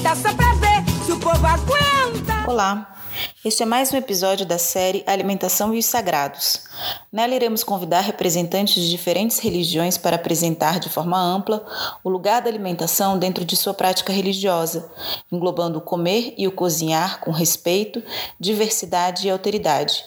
[0.00, 2.50] aguenta só pra ver se o povo aguenta.
[2.50, 2.96] Olá,
[3.44, 6.62] este é mais um episódio da série Alimentação e os Sagrados.
[7.12, 11.66] Nela iremos convidar representantes de diferentes religiões para apresentar de forma ampla
[12.02, 14.90] o lugar da alimentação dentro de sua prática religiosa,
[15.30, 18.02] englobando o comer e o cozinhar com respeito,
[18.38, 20.02] diversidade e alteridade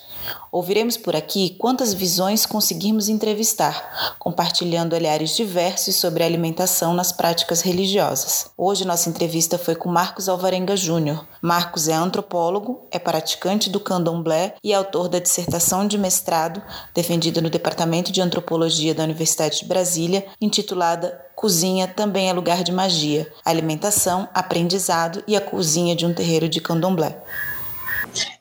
[0.52, 7.62] Ouviremos por aqui quantas visões conseguirmos entrevistar, compartilhando olhares diversos sobre a alimentação nas práticas
[7.62, 8.52] religiosas.
[8.58, 11.26] Hoje nossa entrevista foi com Marcos Alvarenga Júnior.
[11.42, 16.62] Marcos é antropólogo, é praticante do candomblé e autor da dissertação de mestrado
[16.94, 22.72] defendida no Departamento de Antropologia da Universidade de Brasília, intitulada Cozinha também é lugar de
[22.72, 27.22] magia, alimentação, aprendizado e a cozinha de um terreiro de candomblé.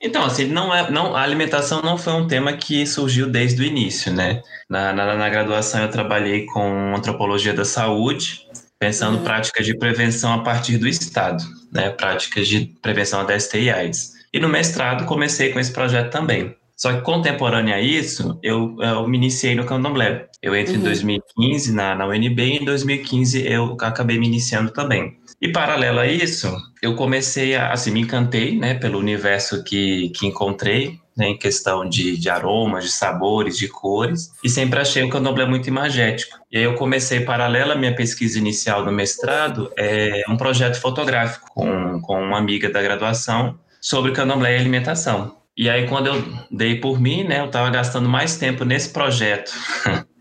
[0.01, 3.65] Então, assim, não é, não, a alimentação não foi um tema que surgiu desde o
[3.65, 4.43] início, né?
[4.69, 8.47] Na, na, na graduação eu trabalhei com antropologia da saúde,
[8.79, 9.25] pensando uhum.
[9.25, 11.91] práticas de prevenção a partir do Estado, né?
[11.91, 14.13] Práticas de prevenção a DST e AIDS.
[14.33, 16.55] E no mestrado comecei com esse projeto também.
[16.77, 20.27] Só que contemporâneo a isso, eu, eu me iniciei no candomblé.
[20.43, 20.83] Eu entrei uhum.
[20.83, 25.17] em 2015 na, na UNB e em 2015 eu acabei me iniciando também.
[25.43, 30.25] E paralelo a isso, eu comecei a, assim, me encantei, né, pelo universo que, que
[30.25, 35.11] encontrei, né, em questão de, de aromas, de sabores, de cores, e sempre achei o
[35.11, 36.39] candomblé muito imagético.
[36.49, 41.51] E aí eu comecei, paralelo à minha pesquisa inicial do mestrado, é, um projeto fotográfico
[41.53, 45.39] com, com uma amiga da graduação sobre candomblé e alimentação.
[45.57, 49.53] E aí, quando eu dei por mim, né, eu estava gastando mais tempo nesse projeto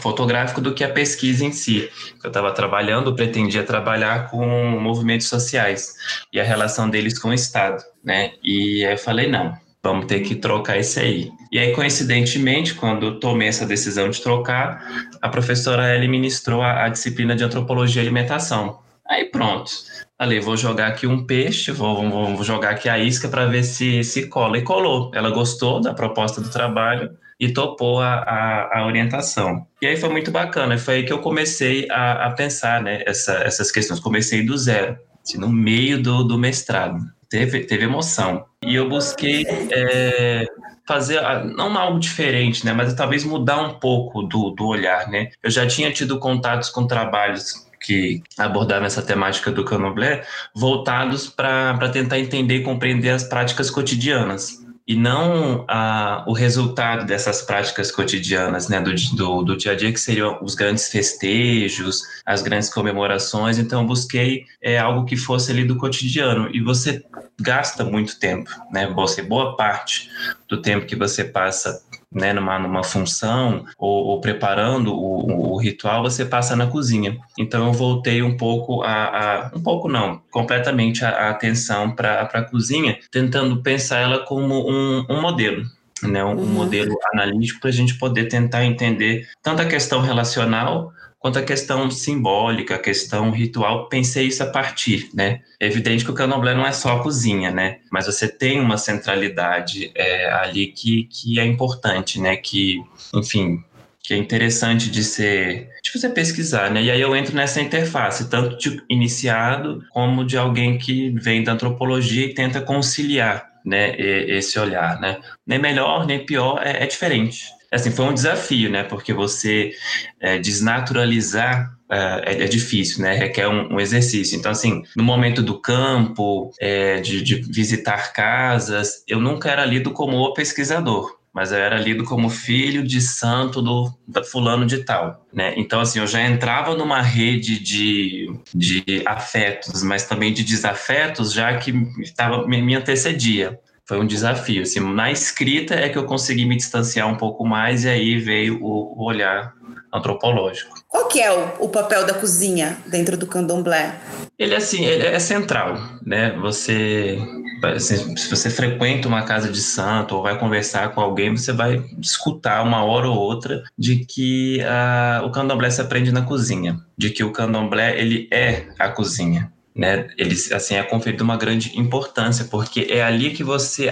[0.00, 1.88] fotográfico do que a pesquisa em si.
[2.22, 4.46] Eu estava trabalhando, pretendia trabalhar com
[4.80, 5.94] movimentos sociais
[6.32, 8.32] e a relação deles com o Estado, né?
[8.42, 11.30] E aí eu falei, não, vamos ter que trocar isso aí.
[11.50, 16.88] E aí, coincidentemente, quando tomei essa decisão de trocar, a professora Ellie ministrou a, a
[16.88, 18.80] disciplina de Antropologia e Alimentação.
[19.08, 19.70] Aí pronto.
[20.18, 24.02] Ali, vou jogar aqui um peixe, vou, vou jogar aqui a isca para ver se
[24.04, 24.58] se cola.
[24.58, 25.10] E colou.
[25.14, 29.66] Ela gostou da proposta do trabalho e topou a, a, a, orientação.
[29.80, 33.34] E aí foi muito bacana, foi aí que eu comecei a, a pensar né, essa,
[33.34, 34.00] essas questões.
[34.00, 36.98] Comecei do zero, assim, no meio do, do mestrado.
[37.30, 38.44] Teve, teve emoção.
[38.62, 40.46] E eu busquei é,
[40.86, 41.20] fazer,
[41.54, 45.08] não algo diferente, né, mas talvez mudar um pouco do, do olhar.
[45.08, 45.28] Né?
[45.42, 51.88] Eu já tinha tido contatos com trabalhos que abordavam essa temática do candomblé voltados para
[51.90, 58.68] tentar entender e compreender as práticas cotidianas e não a, o resultado dessas práticas cotidianas,
[58.68, 63.58] né, do, do, do, dia a dia, que seriam os grandes festejos, as grandes comemorações.
[63.58, 66.48] Então, busquei é, algo que fosse ali do cotidiano.
[66.54, 67.04] E você
[67.38, 68.90] gasta muito tempo, né?
[68.94, 70.08] Você, boa parte
[70.48, 76.02] do tempo que você passa né, numa, numa função ou, ou preparando o, o, ritual,
[76.02, 77.18] você passa na cozinha.
[77.38, 82.22] Então eu voltei um pouco a, a um pouco não, completamente a, a atenção para
[82.22, 85.64] a cozinha, tentando pensar ela como um, um modelo.
[86.00, 86.46] Né, um uhum.
[86.46, 91.90] modelo analítico para a gente poder tentar entender tanto a questão relacional quanto a questão
[91.90, 95.40] simbólica, a questão ritual, pensei isso a partir, né?
[95.60, 97.78] É evidente que o candomblé não é só a cozinha, né?
[97.90, 102.36] Mas você tem uma centralidade é, ali que, que é importante, né?
[102.36, 102.80] Que,
[103.14, 103.62] enfim,
[104.02, 106.82] que é interessante de ser de você pesquisar, né?
[106.82, 111.52] E aí eu entro nessa interface, tanto de iniciado como de alguém que vem da
[111.52, 113.96] antropologia e tenta conciliar, né?
[113.98, 115.18] Esse olhar, né?
[115.46, 118.82] Nem melhor nem pior, é, é diferente assim, foi um desafio, né?
[118.82, 119.72] Porque você
[120.20, 123.14] é, desnaturalizar é, é, difícil, né?
[123.14, 124.36] Requer um, um, exercício.
[124.36, 129.90] Então, assim, no momento do campo, é, de, de, visitar casas, eu nunca era lido
[129.92, 133.90] como o pesquisador, mas eu era lido como filho de santo do,
[134.30, 135.54] fulano de tal, né?
[135.56, 141.56] Então, assim, eu já entrava numa rede de, de afetos, mas também de desafetos, já
[141.56, 141.70] que
[142.02, 143.58] estava, me antecedia
[143.88, 144.62] foi um desafio.
[144.62, 148.62] Assim, na escrita é que eu consegui me distanciar um pouco mais e aí veio
[148.62, 149.54] o, o olhar
[149.92, 150.74] antropológico.
[150.86, 153.98] Qual que é o, o, papel da cozinha dentro do candomblé?
[154.38, 156.32] Ele assim, ele é central, né?
[156.42, 157.18] Você
[157.64, 161.82] assim, se você frequenta uma casa de santo ou vai conversar com alguém, você vai
[162.00, 167.10] escutar uma hora ou outra de que uh, o candomblé se aprende na cozinha, de
[167.10, 172.46] que o candomblé ele é a cozinha né, eles assim é conferido uma grande importância
[172.46, 173.88] porque é ali que você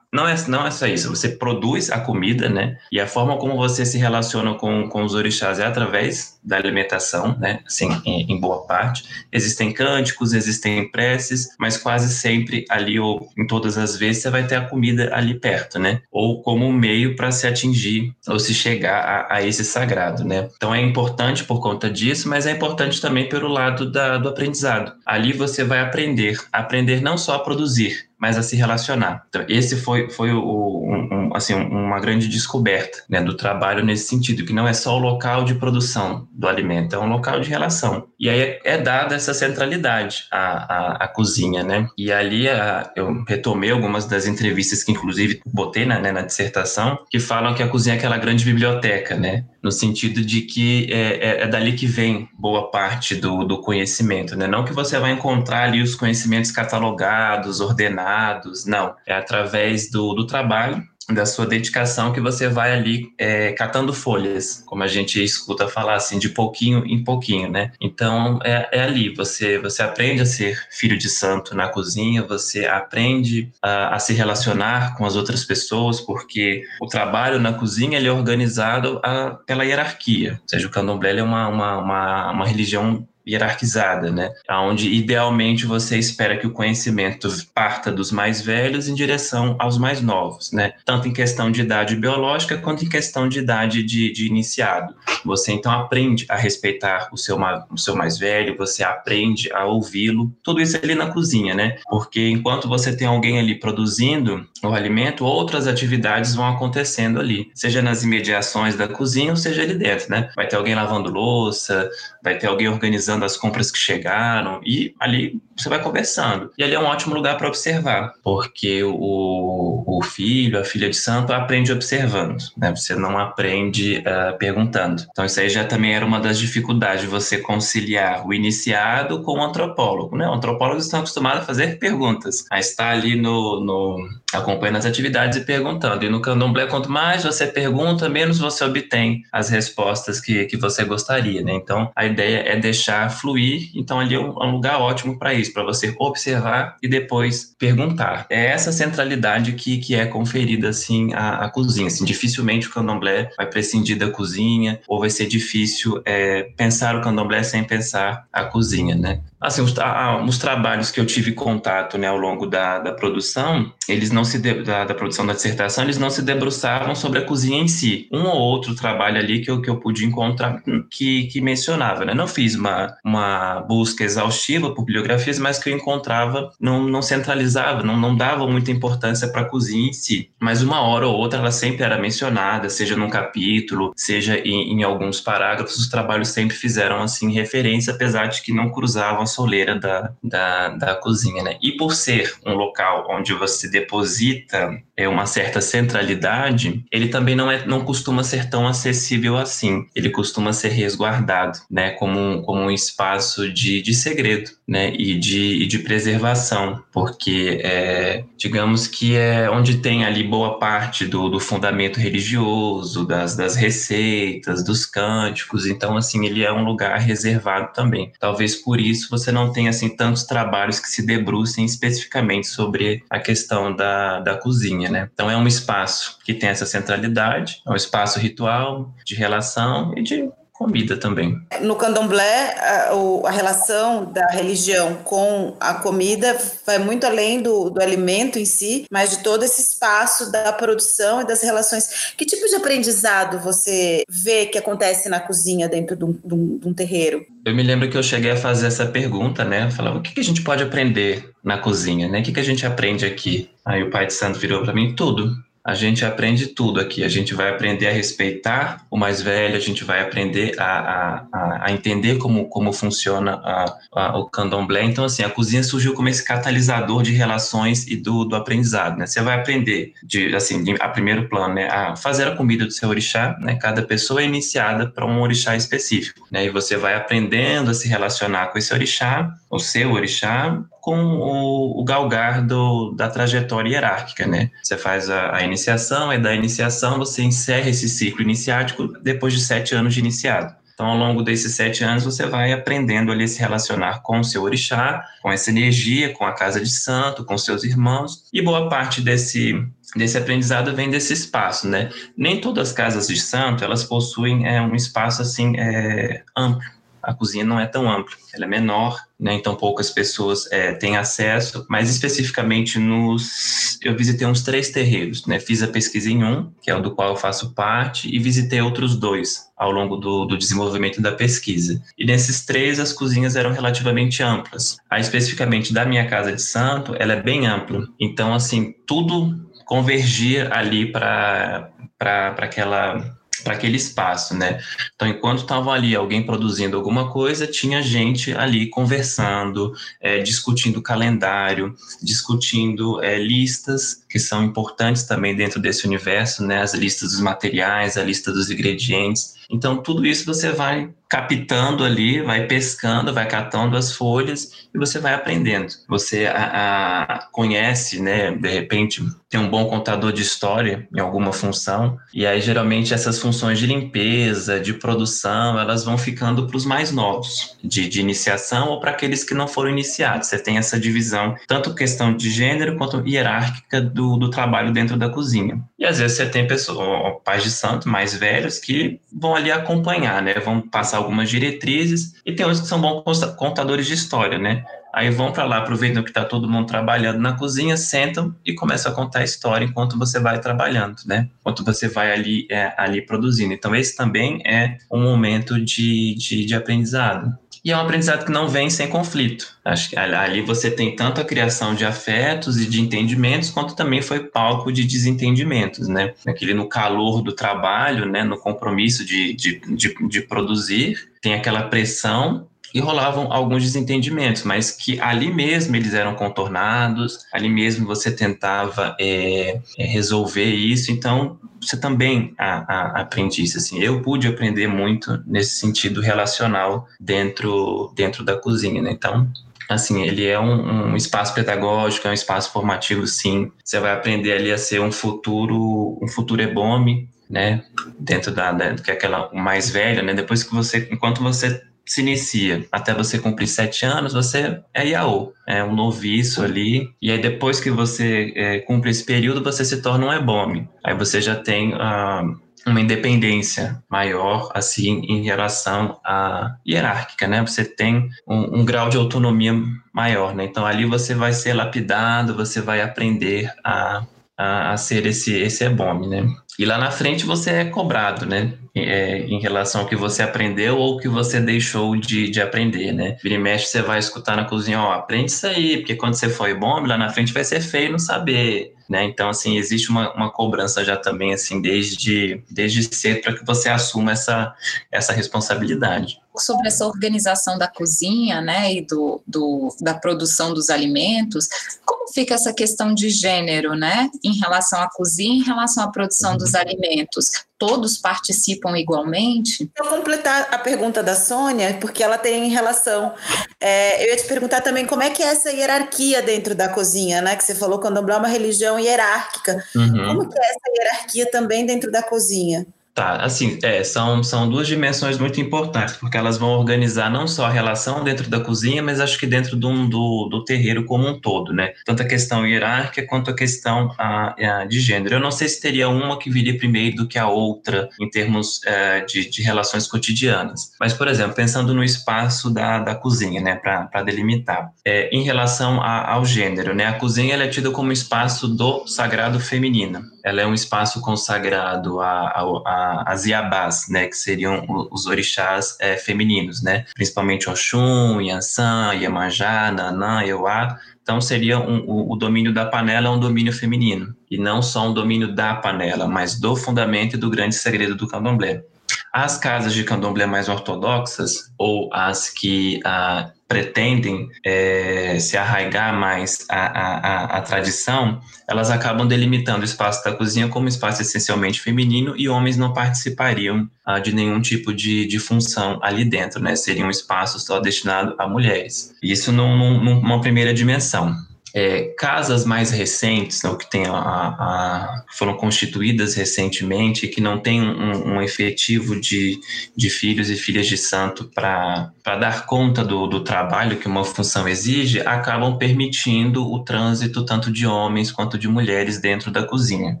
[0.12, 2.76] não é, não é só isso, você produz a comida, né?
[2.92, 7.34] E a forma como você se relaciona com, com os orixás é através da alimentação,
[7.38, 7.60] né?
[7.66, 9.04] Assim, em, em boa parte.
[9.32, 14.46] Existem cânticos, existem preces, mas quase sempre ali, ou em todas as vezes, você vai
[14.46, 16.02] ter a comida ali perto, né?
[16.10, 20.48] Ou como um meio para se atingir ou se chegar a, a, esse sagrado, né?
[20.56, 24.92] Então é importante por conta disso, mas é importante também pelo lado da, do aprendizado.
[25.06, 29.24] Ali você vai aprender, aprender não só a produzir, mas a se relacionar.
[29.28, 34.06] Então, esse foi, foi o, um, um, assim, uma grande descoberta né, do trabalho nesse
[34.08, 37.50] sentido, que não é só o local de produção do alimento, é um local de
[37.50, 38.06] relação.
[38.22, 41.88] E aí é, dada essa centralidade à, à, à, cozinha, né?
[41.98, 46.96] E ali a, eu retomei algumas das entrevistas que, inclusive, botei na, né, na dissertação,
[47.10, 49.44] que falam que a cozinha é aquela grande biblioteca, né?
[49.60, 54.36] No sentido de que é, é, é dali que vem boa parte do, do conhecimento,
[54.36, 54.46] né?
[54.46, 58.94] Não que você vai encontrar ali os conhecimentos catalogados, ordenados, não.
[59.04, 60.80] É através do, do trabalho
[61.14, 65.94] da sua dedicação que você vai ali é, catando folhas, como a gente escuta falar
[65.94, 67.72] assim, de pouquinho em pouquinho, né?
[67.80, 72.66] Então é, é, ali, você, você aprende a ser filho de santo na cozinha, você
[72.66, 78.08] aprende a, a, se relacionar com as outras pessoas, porque o trabalho na cozinha ele
[78.08, 83.06] é organizado a, pela hierarquia, ou seja, o candomblé é uma, uma, uma, uma religião
[83.26, 84.32] hierarquizada, né?
[84.50, 90.00] Onde idealmente você espera que o conhecimento parta dos mais velhos em direção aos mais
[90.00, 90.72] novos, né?
[90.84, 94.94] Tanto em questão de idade biológica quanto em questão de idade de, de iniciado.
[95.24, 97.38] Você então aprende a respeitar o seu,
[97.70, 101.78] o seu mais velho, você aprende a ouvi-lo, tudo isso ali na cozinha, né?
[101.88, 107.82] Porque enquanto você tem alguém ali produzindo o alimento, outras atividades vão acontecendo ali, seja
[107.82, 110.30] nas imediações da cozinha ou seja ali dentro, né?
[110.34, 111.90] Vai ter alguém lavando louça,
[112.22, 116.50] vai ter alguém organizando as compras que chegaram e ali você vai conversando.
[116.56, 120.96] E ali é um ótimo lugar para observar, porque o, o filho, a filha de
[120.96, 122.74] santo aprende observando, né?
[122.74, 125.04] Você não aprende uh, perguntando.
[125.10, 129.38] Então isso aí já também era uma das dificuldades de você conciliar o iniciado com
[129.38, 130.28] o antropólogo, né?
[130.28, 135.38] O antropólogo estão acostumados a fazer perguntas, a estar ali no, no acompanhando as atividades
[135.38, 136.04] e perguntando.
[136.04, 140.84] E no candomblé, quanto mais você pergunta, menos você obtém as respostas que, que você
[140.84, 141.52] gostaria, né?
[141.54, 143.70] Então, a ideia é deixar fluir.
[143.74, 148.26] Então, ali é um, é lugar ótimo para isso, para você observar e depois perguntar.
[148.30, 151.86] É essa centralidade que, que é conferida, assim, à, à cozinha.
[151.86, 157.00] Assim, dificilmente o candomblé vai prescindir da cozinha ou vai ser difícil é, pensar o
[157.00, 159.20] candomblé sem pensar a cozinha, né?
[159.42, 163.72] Assim, os, a, os, trabalhos que eu tive contato né, ao longo da, da produção,
[163.88, 167.24] eles não se de, da, da, produção da dissertação, eles não se debruçavam sobre a
[167.24, 168.08] cozinha em si.
[168.12, 172.14] Um ou outro trabalho ali que eu, que eu pude encontrar que, que mencionava, né?
[172.14, 177.82] Não fiz uma, uma busca exaustiva por bibliografias, mas que eu encontrava não, não centralizava,
[177.82, 180.30] não, não dava muita importância para a cozinha em si.
[180.38, 184.82] Mas uma hora ou outra ela sempre era mencionada, seja num capítulo, seja em, em
[184.84, 190.12] alguns parágrafos, os trabalhos sempre fizeram assim referência, apesar de que não cruzavam soleira da,
[190.22, 191.56] da, da cozinha, né?
[191.62, 197.50] E por ser um local onde você deposita é, uma certa centralidade, ele também não,
[197.50, 199.86] é, não costuma ser tão acessível assim.
[199.94, 201.90] Ele costuma ser resguardado, né?
[201.92, 204.92] Como um, como um espaço de, de segredo, né?
[204.94, 211.06] E de, e de preservação, porque é, digamos que é onde tem ali boa parte
[211.06, 215.66] do, do fundamento religioso, das, das receitas, dos cânticos.
[215.66, 218.12] Então, assim, ele é um lugar reservado também.
[218.18, 223.04] Talvez por isso você você não tem assim tantos trabalhos que se debrucem especificamente sobre
[223.08, 225.08] a questão da, da cozinha, né?
[225.12, 230.02] Então é um espaço que tem essa centralidade, é um espaço ritual de relação e
[230.02, 230.28] de
[230.64, 231.40] comida também.
[231.60, 232.92] No candomblé, a,
[233.26, 238.86] a, relação da religião com a comida vai muito além do, do alimento em si,
[238.90, 242.14] mas de todo esse espaço da produção e das relações.
[242.16, 246.58] Que tipo de aprendizado você vê que acontece na cozinha dentro de um, de um,
[246.58, 247.24] de um terreiro?
[247.44, 249.66] Eu me lembro que eu cheguei a fazer essa pergunta, né?
[249.66, 252.20] Eu falava, o que, que a gente pode aprender na cozinha, né?
[252.20, 253.50] O que, que a gente aprende aqui?
[253.64, 255.32] Aí o pai de santo virou para mim, tudo
[255.64, 257.04] a gente aprende tudo aqui.
[257.04, 261.66] A gente vai aprender a respeitar o mais velho, a gente vai aprender a, a,
[261.66, 264.82] a entender como, como funciona a, a, o candomblé.
[264.82, 269.06] Então, assim, a cozinha surgiu como esse catalisador de relações e do, do aprendizado, né?
[269.06, 271.68] Você vai aprender, de, assim, de, a primeiro plano, né?
[271.68, 273.54] A fazer a comida do seu orixá, né?
[273.54, 276.44] Cada pessoa é iniciada para um orixá específico, né?
[276.44, 281.80] E você vai aprendendo a se relacionar com esse orixá, o seu orixá, com o,
[281.80, 284.50] o galgar do, da trajetória hierárquica, né?
[284.60, 289.40] Você faz a, a iniciação, e da iniciação você encerra esse ciclo iniciático depois de
[289.40, 290.54] sete anos de iniciado.
[290.74, 294.24] Então, ao longo desses sete anos, você vai aprendendo ali a se relacionar com o
[294.24, 298.68] seu orixá, com essa energia, com a casa de santo, com seus irmãos, e boa
[298.68, 301.90] parte desse desse aprendizado vem desse espaço, né?
[302.16, 306.66] Nem todas as casas de santo elas possuem é, um espaço assim é, amplo
[307.02, 309.34] a cozinha não é tão ampla, ela é menor, né?
[309.34, 311.66] Então poucas pessoas é, têm acesso.
[311.68, 315.40] Mas especificamente nos, eu visitei uns três terreiros, né?
[315.40, 318.60] Fiz a pesquisa em um, que é o do qual eu faço parte, e visitei
[318.60, 321.82] outros dois ao longo do, do desenvolvimento da pesquisa.
[321.96, 324.76] E nesses três as cozinhas eram relativamente amplas.
[324.90, 327.86] A especificamente da minha casa de santo, ela é bem ampla.
[328.00, 334.60] Então assim tudo convergia ali para para aquela para aquele espaço, né?
[334.94, 341.74] Então, enquanto estava ali alguém produzindo alguma coisa, tinha gente ali conversando, é, discutindo calendário,
[342.02, 346.60] discutindo é, listas que são importantes também dentro desse universo, né?
[346.60, 349.32] As listas dos materiais, a lista dos ingredientes.
[349.50, 354.98] Então, tudo isso você vai captando ali, vai pescando, vai catando as folhas e você
[354.98, 355.68] vai aprendendo.
[355.86, 358.32] Você a, a, conhece, né?
[358.32, 363.18] De repente, tem um bom contador de história em alguma função, e aí geralmente essas
[363.18, 368.68] funções de limpeza, de produção, elas vão ficando para os mais novos, de, de iniciação
[368.68, 370.28] ou para aqueles que não foram iniciados.
[370.28, 375.08] Você tem essa divisão, tanto questão de gênero quanto hierárquica do, do trabalho dentro da
[375.08, 375.62] cozinha.
[375.78, 380.22] E às vezes você tem pessoas, pais de santo mais velhos que vão ali acompanhar,
[380.22, 380.34] né?
[380.34, 384.64] Vão passar algumas diretrizes e tem outros que são bons contadores de história, né?
[384.92, 388.92] Aí vão para lá, aproveitam que está todo mundo trabalhando na cozinha, sentam e começam
[388.92, 391.30] a contar a história enquanto você vai trabalhando, né?
[391.40, 393.54] Enquanto você vai ali, é, ali produzindo.
[393.54, 397.38] Então, esse também é um momento de, de, de aprendizado.
[397.64, 399.56] E é um aprendizado que não vem sem conflito.
[399.64, 404.02] Acho que ali você tem tanto a criação de afetos e de entendimentos, quanto também
[404.02, 406.12] foi palco de desentendimentos, né?
[406.26, 408.24] Aquele no calor do trabalho, né?
[408.24, 414.70] No compromisso de, de, de, de produzir, tem aquela pressão e rolavam alguns desentendimentos, mas
[414.70, 421.38] que ali mesmo eles eram contornados, ali mesmo você tentava é, é resolver isso, então
[421.60, 428.24] você também a, a, aprendisse, assim, eu pude aprender muito nesse sentido relacional dentro, dentro
[428.24, 428.90] da cozinha, né?
[428.90, 429.30] Então,
[429.68, 433.50] assim, ele é um, um, espaço pedagógico, é um espaço formativo, sim.
[433.64, 437.64] Você vai aprender ali a ser um futuro, um futuro ebome, né?
[437.98, 440.14] Dentro da, da que é aquela mais velha, né?
[440.14, 445.32] Depois que você, enquanto você se inicia até você cumprir sete anos, você é Iaô,
[445.46, 446.90] é um noviço ali.
[447.00, 450.68] E aí, depois que você é, cumpre esse período, você se torna um ebome.
[450.84, 452.22] Aí você já tem ah,
[452.66, 457.40] uma independência maior, assim, em relação à hierárquica, né?
[457.42, 459.52] Você tem um, um grau de autonomia
[459.92, 460.44] maior, né?
[460.44, 464.04] Então, ali você vai ser lapidado, você vai aprender a,
[464.42, 466.26] a, a ser esse, esse ebome, né?
[466.58, 468.54] E lá na frente você é cobrado, né?
[468.74, 473.16] É, em relação ao que você aprendeu ou que você deixou de, de aprender, né?
[473.22, 476.28] Vira e mexe, você vai escutar na cozinha, ó, aprende isso aí, porque quando você
[476.28, 479.04] foi bom, lá na frente vai ser feio não saber, né?
[479.04, 483.68] Então, assim, existe uma, uma cobrança já também, assim, desde, desde cedo para que você
[483.68, 484.54] assuma essa,
[484.90, 491.48] essa responsabilidade sobre essa organização da cozinha, né, e do, do, da produção dos alimentos,
[491.84, 496.36] como fica essa questão de gênero, né, em relação à cozinha, em relação à produção
[496.36, 497.30] dos alimentos?
[497.58, 499.70] Todos participam igualmente?
[499.78, 503.14] Vou completar a pergunta da Sônia, porque ela tem relação.
[503.60, 507.22] É, eu ia te perguntar também como é que é essa hierarquia dentro da cozinha,
[507.22, 507.36] né?
[507.36, 509.64] Que você falou que o candomblé é uma religião hierárquica.
[509.76, 510.06] Uhum.
[510.06, 512.66] Como que é essa hierarquia também dentro da cozinha?
[512.94, 517.46] Tá, assim, é, são, são duas dimensões muito importantes, porque elas vão organizar não só
[517.46, 521.18] a relação dentro da cozinha, mas acho que dentro do, do, do terreiro como um
[521.18, 521.72] todo, né?
[521.86, 525.14] Tanto a questão hierárquica quanto a questão a, a, de gênero.
[525.14, 528.60] Eu não sei se teria uma que viria primeiro do que a outra em termos
[528.66, 530.72] é, de, de relações cotidianas.
[530.78, 535.80] Mas, por exemplo, pensando no espaço da, da cozinha, né, para delimitar, é, em relação
[535.80, 536.84] a, ao gênero, né?
[536.84, 543.14] A cozinha é tida como espaço do sagrado feminino ela é um espaço consagrado a,
[543.16, 550.78] Ziabás, né, que seriam os orixás é, femininos, né, principalmente Oxum, Yansan, Iemanjá, Nanã, Euá,
[551.02, 554.88] então seria um, o, o, domínio da panela é um domínio feminino, e não só
[554.88, 558.64] um domínio da panela, mas do fundamento e do grande segredo do candomblé.
[559.12, 566.46] As casas de candomblé mais ortodoxas, ou as que ah, pretendem é, se arraigar mais
[566.48, 568.18] à, à, à, tradição,
[568.48, 573.68] elas acabam delimitando o espaço da cozinha como espaço essencialmente feminino e homens não participariam
[573.84, 576.56] ah, de nenhum tipo de, de função ali dentro, né?
[576.56, 578.94] Seria um espaço só destinado a mulheres.
[579.02, 581.14] Isso num, num, numa primeira dimensão.
[581.54, 587.60] É, casas mais recentes, né, que tem a, a, foram constituídas recentemente, que não tem
[587.60, 589.38] um, um efetivo de,
[589.76, 594.48] de filhos e filhas de santo para dar conta do, do trabalho que uma função
[594.48, 600.00] exige, acabam permitindo o trânsito tanto de homens quanto de mulheres dentro da cozinha.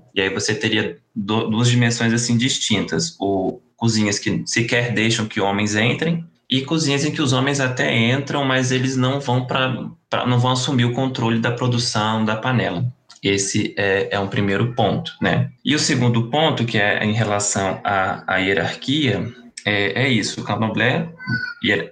[0.14, 5.40] E aí você teria do, duas dimensões assim distintas: o cozinhas que sequer deixam que
[5.40, 9.72] homens entrem e cozinhas em que os homens até entram, mas eles não vão para
[10.26, 12.84] não vão assumir o controle da produção da panela.
[13.22, 15.48] Esse é, é um primeiro ponto, né?
[15.64, 19.32] E o segundo ponto, que é em relação à, à hierarquia,
[19.64, 21.08] é, é, isso, o candomblé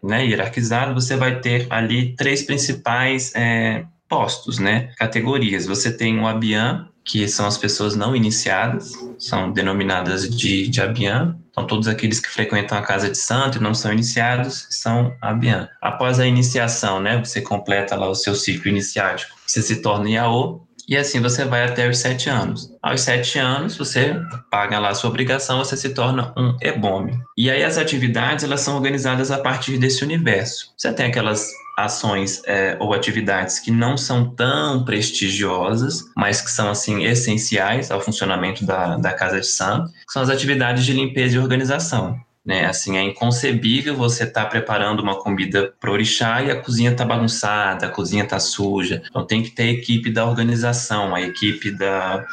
[0.02, 5.64] né, hierarquizado, você vai ter ali três principais é, postos, né, categorias.
[5.64, 11.38] Você tem o abian, que são as pessoas não iniciadas, são denominadas de, de abian.
[11.50, 15.68] Então, todos aqueles que frequentam a casa de santo e não são iniciados são abian.
[15.80, 20.60] Após a iniciação, né, você completa lá o seu ciclo iniciático, você se torna Iaô,
[20.90, 22.68] e assim você vai até os sete anos.
[22.82, 27.16] Aos sete anos, você paga lá a sua obrigação, você se torna um ebome.
[27.38, 30.72] E aí as atividades, elas são organizadas a partir desse universo.
[30.76, 31.48] Você tem aquelas
[31.84, 38.00] ações é, ou atividades que não são tão prestigiosas, mas que são assim essenciais ao
[38.00, 42.18] funcionamento da, da casa de santo, que são as atividades de limpeza e organização.
[42.44, 42.64] Né?
[42.64, 47.04] Assim, é inconcebível você estar tá preparando uma comida para orixá e a cozinha tá
[47.04, 49.02] bagunçada, a cozinha tá suja.
[49.08, 52.24] Então tem que ter a equipe da organização, a equipe da,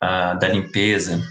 [0.00, 1.22] a, da limpeza.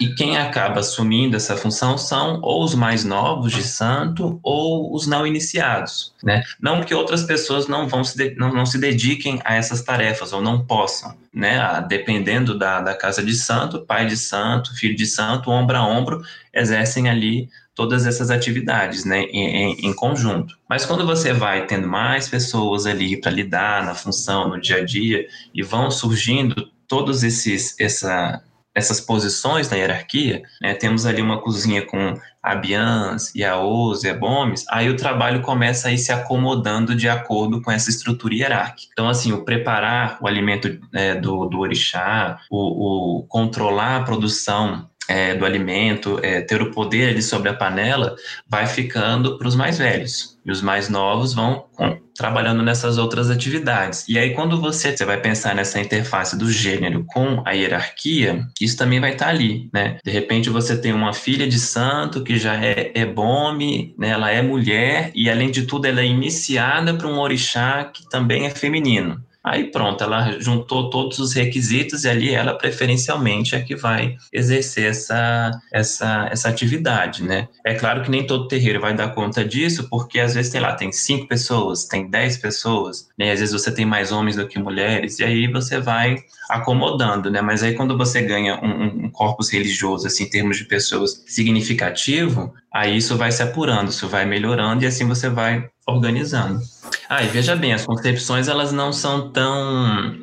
[0.00, 5.06] E quem acaba assumindo essa função são ou os mais novos de santo ou os
[5.06, 6.42] não iniciados, né?
[6.60, 10.42] Não que outras pessoas não vão se, não, não se dediquem a essas tarefas ou
[10.42, 11.58] não possam, né?
[11.58, 15.86] Ah, dependendo da, da casa de santo, pai de santo, filho de santo, ombro a
[15.86, 16.22] ombro,
[16.52, 20.56] exercem ali todas essas atividades, né, em, em, em, conjunto.
[20.66, 24.84] Mas quando você vai tendo mais pessoas ali para lidar na função, no dia a
[24.84, 28.42] dia, e vão surgindo todos esses essa
[28.76, 34.96] essas posições na hierarquia, né, temos ali uma cozinha com abians, yaos, ebomes, aí o
[34.96, 38.90] trabalho começa a ir se acomodando de acordo com essa estrutura hierárquica.
[38.92, 44.88] Então, assim, o preparar o alimento é, do, do orixá, o, o controlar a produção
[45.08, 48.16] é, do alimento, é, ter o poder ali sobre a panela,
[48.48, 50.36] vai ficando para os mais velhos.
[50.44, 54.04] E os mais novos vão com, trabalhando nessas outras atividades.
[54.08, 58.76] E aí, quando você, você vai pensar nessa interface do gênero com a hierarquia, isso
[58.76, 59.98] também vai estar tá ali, né?
[60.04, 64.10] De repente, você tem uma filha de santo que já é, é bome, né?
[64.10, 68.46] ela é mulher, e além de tudo, ela é iniciada para um orixá que também
[68.46, 69.20] é feminino.
[69.46, 74.90] Aí pronto, ela juntou todos os requisitos e ali ela preferencialmente é que vai exercer
[74.90, 77.46] essa, essa, essa atividade, né?
[77.64, 80.74] É claro que nem todo terreiro vai dar conta disso, porque às vezes, tem lá,
[80.74, 83.30] tem cinco pessoas, tem dez pessoas, né?
[83.30, 86.16] Às vezes você tem mais homens do que mulheres, e aí você vai
[86.50, 87.40] acomodando, né?
[87.40, 92.52] Mas aí quando você ganha um, um corpus religioso, assim, em termos de pessoas significativo,
[92.74, 96.60] aí isso vai se apurando, isso vai melhorando e assim você vai organizando.
[97.08, 100.16] Ah, e veja bem, as concepções elas não são tão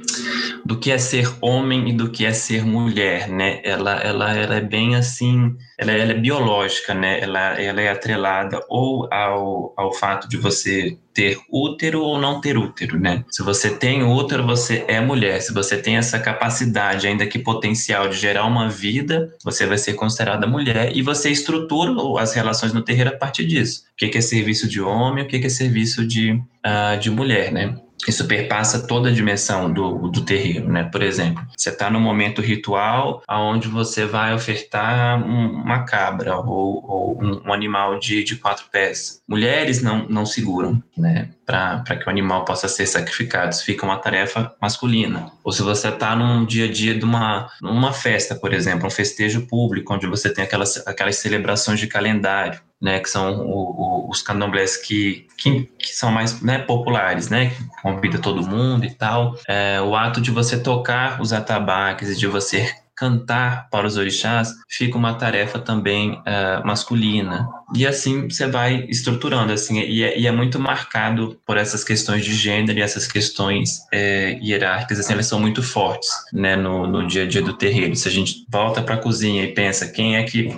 [0.65, 3.62] do que é ser homem e do que é ser mulher, né?
[3.63, 7.19] Ela, ela, ela é bem assim, ela, ela é biológica, né?
[7.19, 12.58] Ela, ela é atrelada ou ao, ao fato de você ter útero ou não ter
[12.58, 13.24] útero, né?
[13.30, 15.41] Se você tem útero, você é mulher.
[15.41, 19.93] Se você tem essa capacidade, ainda que potencial, de gerar uma vida, você vai ser
[19.93, 23.84] considerada mulher e você estrutura as relações no terreiro a partir disso.
[23.93, 27.76] O que é serviço de homem, o que é serviço de, uh, de mulher, né?
[28.08, 30.84] Isso perpassa toda a dimensão do, do terreiro, né?
[30.84, 36.84] Por exemplo, você está no momento ritual onde você vai ofertar um, uma cabra ou,
[36.86, 39.22] ou um, um, animal de, de quatro pés.
[39.28, 41.30] Mulheres não, não seguram, né?
[41.46, 43.50] Para que o animal possa ser sacrificado.
[43.50, 45.32] Isso fica uma tarefa masculina.
[45.44, 48.92] Ou se você está num dia a dia de uma, numa festa, por exemplo, um
[48.92, 54.10] festejo público, onde você tem aquelas, aquelas celebrações de calendário né, que são o, o,
[54.10, 58.91] os candomblés que, que, que, são mais né, populares, né, que convida todo mundo e
[58.91, 59.38] tal.
[59.48, 64.53] É, o ato de você tocar os atabaques e de você cantar para os orixás
[64.69, 67.47] fica uma tarefa também uh, masculina.
[67.75, 72.23] E assim você vai estruturando, assim, e é, e é, muito marcado por essas questões
[72.23, 77.08] de gênero e essas questões é, hierárquicas, assim, elas são muito fortes, né, no, no
[77.08, 77.95] dia a dia do terreiro.
[77.95, 80.56] Se a gente volta para a cozinha e pensa quem é que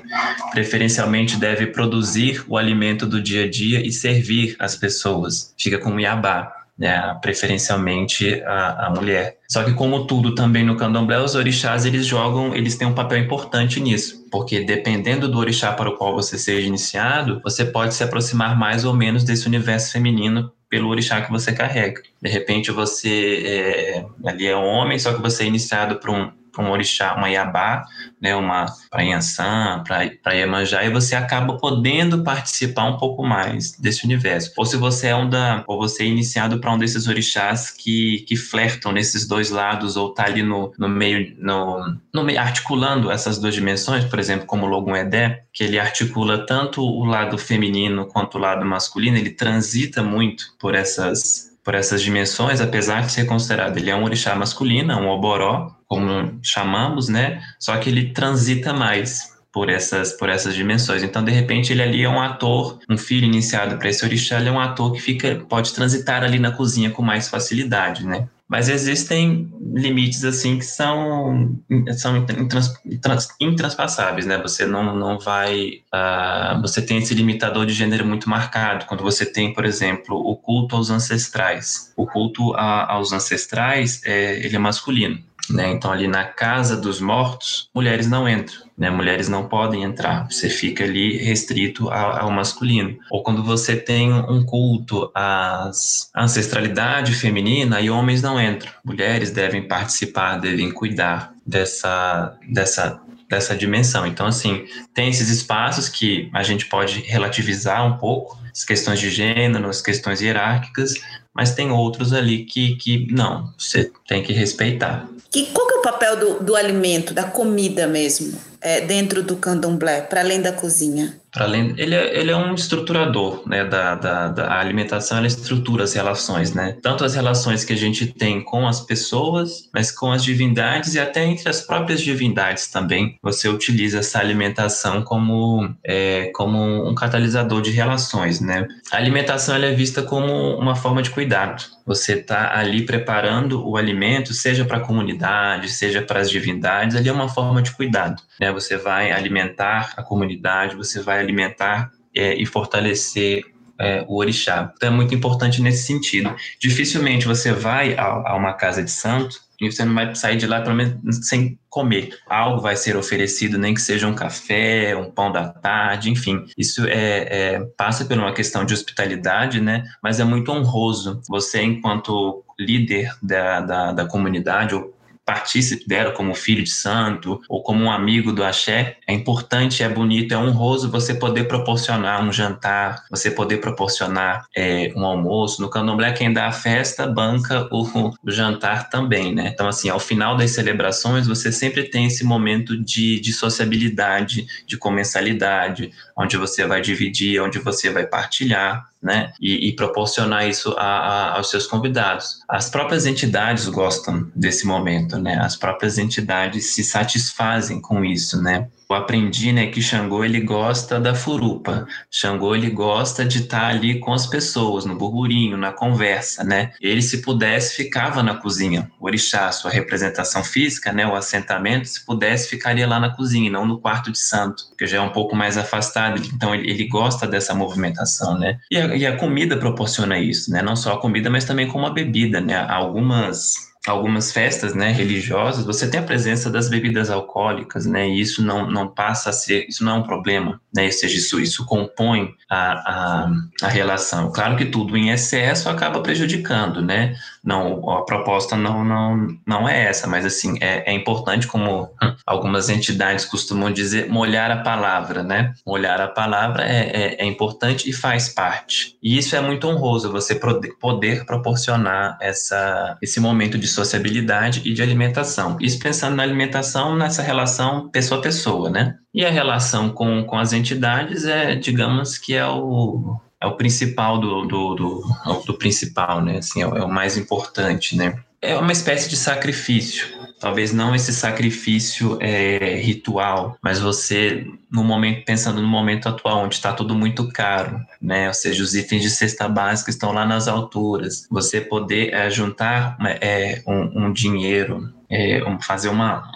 [0.51, 5.91] preferencialmente deve produzir o alimento do dia a dia e servir as pessoas, fica com
[5.91, 9.37] o iabá né, preferencialmente a, a, mulher.
[9.47, 13.19] Só que como tudo também no candomblé, os orixás eles jogam, eles têm um papel
[13.19, 18.03] importante nisso, porque dependendo do orixá para o qual você seja iniciado, você pode se
[18.03, 22.01] aproximar mais ou menos desse universo feminino pelo orixá que você carrega.
[22.21, 26.29] De repente você é, ali é homem, só que você é iniciado por um
[26.63, 27.85] um orixá, uma Iabá,
[28.19, 34.05] né, uma para Yansan, para Iemanjá, e você acaba podendo participar um pouco mais desse
[34.05, 34.51] universo.
[34.57, 38.25] Ou se você é um da, ou você é iniciado para um desses orixás que,
[38.27, 43.11] que flertam nesses dois lados, ou tá ali no, no meio, no, no meio, articulando
[43.11, 47.37] essas duas dimensões, por exemplo, como o Logun Edé, que ele articula tanto o lado
[47.37, 53.11] feminino quanto o lado masculino, ele transita muito por essas por essas dimensões, apesar de
[53.11, 57.41] ser considerado, ele é um orixá masculino, um oboró, como chamamos, né?
[57.59, 61.01] Só que ele transita mais por essas por essas dimensões.
[61.01, 64.49] Então, de repente, ele ali é um ator, um filho iniciado para esse orixá, ele
[64.49, 68.27] é um ator que fica pode transitar ali na cozinha com mais facilidade, né?
[68.47, 71.57] Mas existem limites assim que são,
[71.97, 74.37] são intrans, intrans, intranspassáveis, né?
[74.37, 75.81] Você não, não vai.
[75.91, 78.85] Uh, você tem esse limitador de gênero muito marcado.
[78.85, 81.91] Quando você tem, por exemplo, o culto aos ancestrais.
[81.95, 85.17] O culto a, aos ancestrais é, ele é masculino.
[85.49, 85.71] Né?
[85.71, 88.89] Então, ali na casa dos mortos, mulheres não entram, né?
[88.89, 92.97] mulheres não podem entrar, você fica ali restrito ao, masculino.
[93.11, 95.69] Ou quando você tem um culto à
[96.15, 104.05] ancestralidade feminina, e homens não entram, mulheres devem participar, devem cuidar dessa, dessa, dessa dimensão.
[104.07, 109.09] Então, assim, tem esses espaços que a gente pode relativizar um pouco, as questões de
[109.09, 110.95] gênero, as questões hierárquicas,
[111.35, 115.05] mas tem outros ali que, que não, você tem que respeitar.
[115.35, 119.35] E qual que é o papel do, do alimento, da comida mesmo, é, dentro do
[119.35, 121.19] candomblé, para além da cozinha?
[121.35, 125.93] Além ele é, ele é um estruturador né da, da, da alimentação ela estrutura as
[125.93, 126.77] relações né?
[126.81, 130.99] Tanto as relações que a gente tem com as pessoas mas com as divindades e
[130.99, 137.61] até entre as próprias divindades também você utiliza essa alimentação como é, como um catalisador
[137.61, 138.67] de relações né?
[138.91, 141.63] A alimentação ela é vista como uma forma de cuidado.
[141.85, 147.09] Você está ali preparando o alimento seja para a comunidade seja para as divindades ali
[147.09, 148.51] é uma forma de cuidado né?
[148.51, 153.43] Você vai alimentar a comunidade você vai alimentar é, e fortalecer
[153.79, 154.71] é, o orixá.
[154.75, 156.33] Então é muito importante nesse sentido.
[156.59, 160.47] Dificilmente você vai a, a, uma casa de santo e você não vai sair de
[160.47, 162.09] lá pelo menos sem comer.
[162.27, 166.45] Algo vai ser oferecido, nem que seja um café, um pão da tarde, enfim.
[166.57, 169.83] Isso é, é passa por uma questão de hospitalidade, né?
[170.01, 174.94] Mas é muito honroso você, enquanto líder da, da, da comunidade ou
[175.25, 179.89] partícipe dela como filho de santo ou como um amigo do axé, é importante, é
[179.89, 185.61] bonito, é honroso você poder proporcionar um jantar, você poder proporcionar é, um almoço.
[185.61, 189.49] No candomblé, quem dá a festa banca o, o, jantar também, né?
[189.53, 194.77] Então, assim, ao final das celebrações, você sempre tem esse momento de, de sociabilidade, de
[194.77, 199.31] comensalidade, onde você vai dividir, onde você vai partilhar né?
[199.39, 202.39] E, e proporcionar isso a, a, aos seus convidados.
[202.49, 205.37] As próprias entidades gostam desse momento, né?
[205.37, 208.67] As próprias entidades se satisfazem com isso, né?
[208.89, 211.87] Eu aprendi, né, que Xangô ele gosta da furupa.
[212.09, 216.71] Xangô ele gosta de estar tá ali com as pessoas, no burburinho, na conversa, né?
[216.79, 218.91] Ele se pudesse ficava na cozinha.
[218.99, 223.65] O orixá, sua representação física, né, o assentamento, se pudesse ficaria lá na cozinha, não
[223.65, 226.21] no quarto de santo, que já é um pouco mais afastado.
[226.33, 228.59] Então ele, ele gosta dessa movimentação, né?
[228.69, 230.61] E a, e a comida proporciona isso, né?
[230.61, 232.55] Não só a comida, mas também como a bebida, né?
[232.69, 238.43] Algumas algumas festas né, religiosas, você tem a presença das bebidas alcoólicas, né, e isso
[238.43, 241.65] não, não passa a ser, isso não é um problema, né, ou seja, isso, isso
[241.65, 243.31] compõe a, a,
[243.63, 244.31] a relação.
[244.31, 249.85] Claro que tudo em excesso acaba prejudicando, né, não, a proposta não, não, não é
[249.85, 251.89] essa, mas assim, é, é importante, como
[252.25, 257.87] algumas entidades costumam dizer, molhar a palavra, né, molhar a palavra é, é, é importante
[257.87, 260.35] e faz parte, e isso é muito honroso, você
[260.79, 265.57] poder, proporcionar essa, esse momento de sociabilidade e de alimentação.
[265.59, 268.95] Isso pensando na alimentação nessa relação pessoa a pessoa, né?
[269.13, 274.19] E a relação com, com as entidades é, digamos que é o, é o principal
[274.19, 275.03] do, do, do,
[275.45, 276.37] do principal, né?
[276.37, 278.17] Assim, é, o mais importante, né?
[278.41, 280.07] É uma espécie de sacrifício.
[280.45, 286.53] Talvez não esse sacrifício é, ritual, mas você, no momento, pensando no momento atual, onde
[286.53, 288.27] está tudo muito caro, né?
[288.27, 291.25] Ou seja, os itens de cesta básica estão lá nas alturas.
[291.31, 296.31] Você poder é, juntar é, um, um dinheiro, é, fazer uma,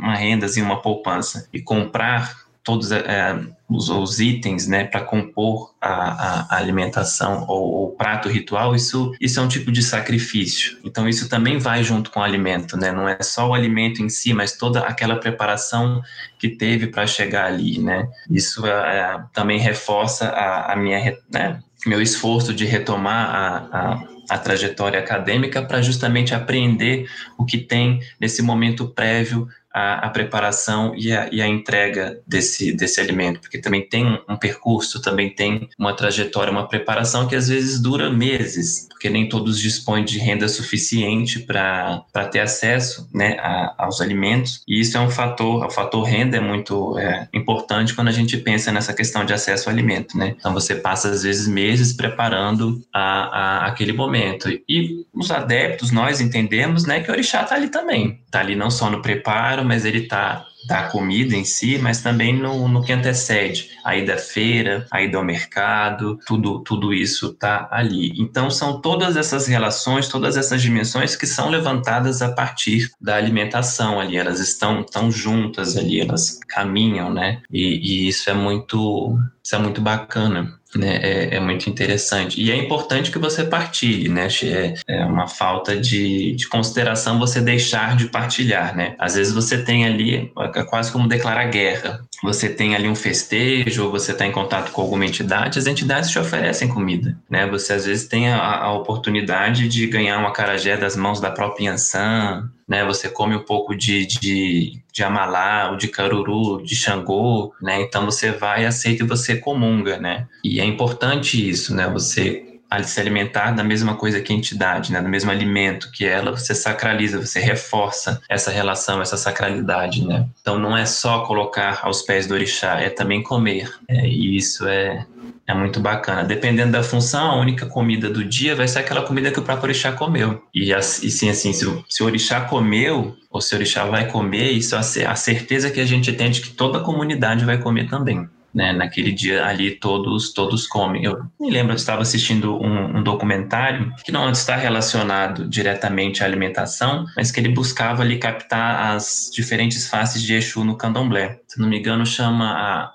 [0.00, 5.74] uma renda, assim, uma poupança e comprar todos é, os, os, itens, né, para compor
[5.80, 10.78] a, a, alimentação ou o prato ritual, isso, isso é um tipo de sacrifício.
[10.84, 12.92] Então, isso também vai junto com o alimento, né?
[12.92, 16.02] Não é só o alimento em si, mas toda aquela preparação
[16.38, 18.08] que teve para chegar ali, né?
[18.30, 24.38] Isso é, também reforça a, a minha, né, meu esforço de retomar a, a, a
[24.38, 31.12] trajetória acadêmica para justamente aprender o que tem nesse momento prévio a, a preparação e
[31.12, 35.94] a, e a, entrega desse, desse alimento, porque também tem um, percurso, também tem uma
[35.94, 41.40] trajetória, uma preparação que às vezes dura meses, porque nem todos dispõem de renda suficiente
[41.40, 46.36] para ter acesso né, a, aos alimentos, e isso é um fator, o fator renda
[46.36, 50.34] é muito é, importante quando a gente pensa nessa questão de acesso ao alimento, né?
[50.38, 56.84] Então você passa às vezes meses preparando a, aquele momento, e os adeptos, nós entendemos
[56.84, 60.00] né, que o orixá está ali também, está ali não só no preparo, mas ele
[60.00, 64.86] está da comida em si, mas também no, no que antecede, a ida à feira,
[64.90, 68.12] a ida ao mercado, tudo, tudo isso está ali.
[68.16, 73.98] Então, são todas essas relações, todas essas dimensões que são levantadas a partir da alimentação
[73.98, 77.42] ali, elas estão tão juntas ali, elas caminham, né?
[77.50, 82.40] E, e isso é muito, isso é muito bacana né, é, é, muito interessante.
[82.40, 84.28] E é importante que você partilhe, né?
[84.42, 88.94] É, é uma falta de, de, consideração você deixar de partilhar, né?
[88.98, 92.04] Às vezes você tem ali, é quase como declarar guerra.
[92.22, 96.10] Você tem ali um festejo, ou você está em contato com alguma entidade, as entidades
[96.10, 97.46] te oferecem comida, né?
[97.48, 101.66] Você às vezes tem a, a oportunidade de ganhar uma carajé das mãos da própria
[101.66, 102.84] Yansan, né?
[102.84, 107.82] Você come um pouco de, de, de amalá, ou de caruru, de xangô, né?
[107.82, 110.28] Então você vai, aceita e você comunga, né?
[110.44, 111.88] E é importante isso, né?
[111.90, 112.51] Você
[112.84, 115.00] se alimentar da mesma coisa que a entidade, né?
[115.02, 120.26] do mesmo alimento que ela, você sacraliza, você reforça essa relação, essa sacralidade, né?
[120.40, 123.70] Então não é só colocar aos pés do orixá, é também comer.
[123.88, 125.06] É, e isso é,
[125.46, 126.24] é muito bacana.
[126.24, 129.66] Dependendo da função, a única comida do dia vai ser aquela comida que o próprio
[129.66, 130.42] orixá comeu.
[130.54, 134.50] E, e sim, assim, se, se o orixá comeu, ou se o orixá vai comer,
[134.50, 137.88] isso é a certeza que a gente tem de que toda a comunidade vai comer
[137.88, 138.72] também né?
[138.72, 141.04] Naquele dia ali todos todos comem.
[141.04, 146.26] Eu me lembro, eu estava assistindo um, um, documentário que não está relacionado diretamente à
[146.26, 151.40] alimentação, mas que ele buscava ali captar as diferentes faces de Exu no candomblé.
[151.52, 152.46] Se não me engano, chama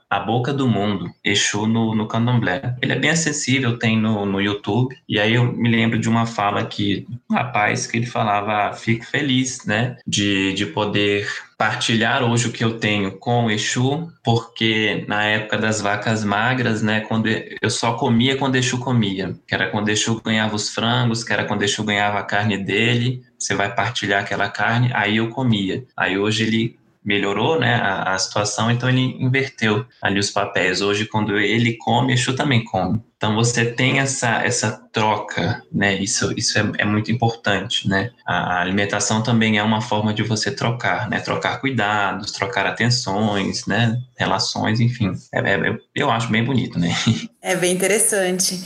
[0.10, 2.76] a, a Boca do Mundo, Exu no, no candomblé.
[2.82, 4.98] Ele é bem acessível, tem no, no YouTube.
[5.08, 8.74] E aí eu me lembro de uma fala que um rapaz que ele falava, ah,
[8.74, 14.12] fico feliz, né, de, de poder partilhar hoje o que eu tenho com o Exu,
[14.24, 19.54] porque na época das vacas magras, né, quando eu só comia quando Exu comia, que
[19.54, 23.54] era quando Exu ganhava os frangos, que era quando Exu ganhava a carne dele, você
[23.54, 25.84] vai partilhar aquela carne, aí eu comia.
[25.96, 26.76] Aí hoje ele
[27.08, 30.82] melhorou né, a, a, situação, então ele inverteu ali os papéis.
[30.82, 33.02] Hoje, quando ele come, Exu também come.
[33.18, 35.96] Então você tem essa, essa troca, né?
[35.96, 38.12] Isso, isso é, é muito importante, né?
[38.24, 41.20] A, alimentação também é uma forma de você trocar, né?
[41.20, 44.00] Trocar cuidados, trocar atenções, né?
[44.16, 45.14] Relações, enfim.
[45.34, 46.96] É, é, eu acho bem bonito, né?
[47.40, 48.62] É bem interessante.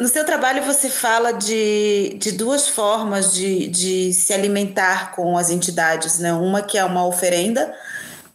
[0.00, 5.50] No seu trabalho você fala de, de duas formas de, de se alimentar com as
[5.50, 6.32] entidades, né?
[6.32, 7.72] Uma que é uma oferenda,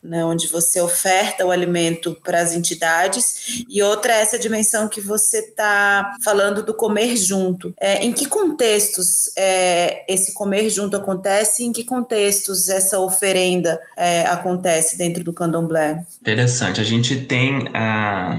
[0.04, 5.02] né, onde você oferta o alimento para as entidades, e outra é essa dimensão que
[5.02, 7.74] você está falando do comer junto.
[7.80, 11.64] É, em que contextos é, esse comer junto acontece?
[11.64, 16.04] Em que contextos essa oferenda é, acontece dentro do candomblé?
[16.22, 16.82] Interessante.
[16.82, 18.38] A gente tem a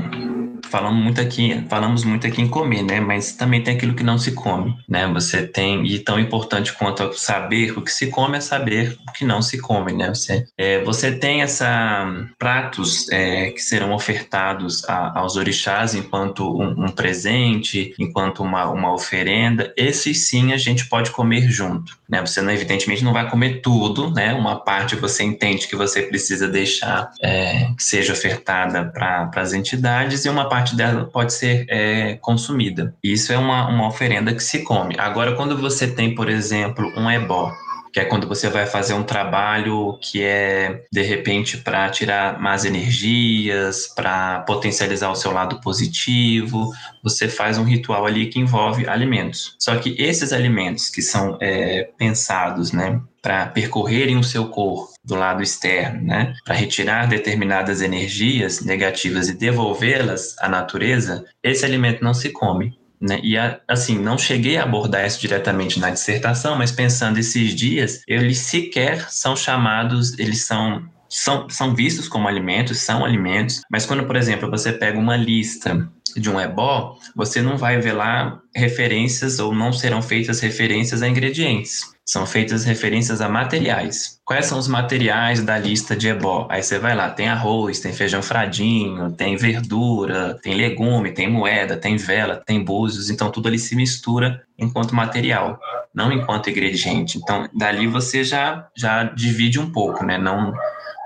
[0.71, 3.01] falamos muito aqui, falamos muito aqui em comer, né?
[3.01, 5.07] Mas também tem aquilo que não se come, né?
[5.13, 9.25] Você tem e tão importante quanto saber o que se come é saber o que
[9.25, 10.09] não se come, né?
[10.09, 16.85] Você, é, você tem essa pratos é, que serão ofertados a, aos orixás enquanto um,
[16.85, 19.73] um, presente, enquanto uma, uma oferenda.
[19.77, 22.21] Esses sim a gente pode comer junto, né?
[22.21, 24.33] Você não, evidentemente não vai comer tudo, né?
[24.33, 30.25] Uma parte você entende que você precisa deixar é, que seja ofertada para as entidades
[30.25, 32.95] e uma parte parte dela pode ser é, consumida.
[33.03, 34.95] Isso é uma, uma oferenda que se come.
[34.99, 37.53] Agora, quando você tem, por exemplo, um ebó,
[37.93, 42.65] que é quando você vai fazer um trabalho que é de repente para tirar más
[42.65, 46.71] energias, para potencializar o seu lado positivo.
[47.03, 49.57] Você faz um ritual ali que envolve alimentos.
[49.59, 55.15] Só que esses alimentos que são é, pensados, né, para percorrerem o seu corpo do
[55.15, 62.15] lado externo, né, para retirar determinadas energias negativas e devolvê-las à natureza, esse alimento não
[62.15, 62.80] se come.
[63.01, 63.19] Né?
[63.23, 63.35] E
[63.67, 69.11] assim, não cheguei a abordar isso diretamente na dissertação, mas pensando esses dias, eles sequer
[69.11, 74.49] são chamados, eles são são, são vistos como alimentos, são alimentos, mas quando, por exemplo,
[74.49, 79.73] você pega uma lista de um ebó, você não vai ver lá referências ou não
[79.73, 81.91] serão feitas referências a ingredientes.
[82.05, 84.19] São feitas referências a materiais.
[84.25, 86.49] Quais são os materiais da lista de ebó?
[86.51, 91.77] Aí você vai lá, tem arroz, tem feijão fradinho, tem verdura, tem legume, tem moeda,
[91.77, 95.61] tem vela, tem búzios, então tudo ali se mistura enquanto material,
[95.95, 97.17] não enquanto ingrediente.
[97.19, 100.19] Então, dali você já já divide um pouco, né?
[100.19, 100.53] Não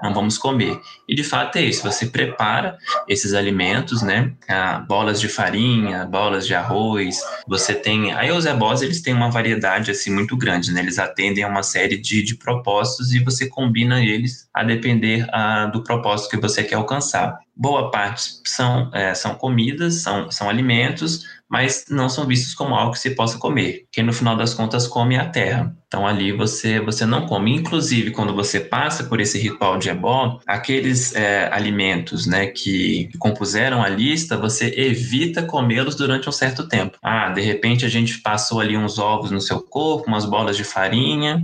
[0.05, 0.79] não vamos comer.
[1.09, 2.77] E de fato é isso, você prepara
[3.09, 4.33] esses alimentos, né?
[4.47, 8.13] Ah, bolas de farinha, bolas de arroz, você tem...
[8.13, 10.81] Aí os ebós, eles têm uma variedade, assim, muito grande, né?
[10.81, 15.67] Eles atendem a uma série de, de propósitos e você combina eles a depender ah,
[15.67, 17.39] do propósito que você quer alcançar.
[17.57, 22.95] Boa parte são, é, são comidas, são, são alimentos, mas não são vistos como algo
[22.95, 23.85] que se possa comer.
[23.93, 25.73] Quem no final das contas come é a terra.
[25.87, 27.55] Então ali você você não come.
[27.55, 33.81] Inclusive quando você passa por esse ritual de ebó, aqueles é, alimentos, né, que compuseram
[33.81, 36.99] a lista, você evita comê-los durante um certo tempo.
[37.01, 40.65] Ah, de repente a gente passou ali uns ovos no seu corpo, umas bolas de
[40.65, 41.41] farinha,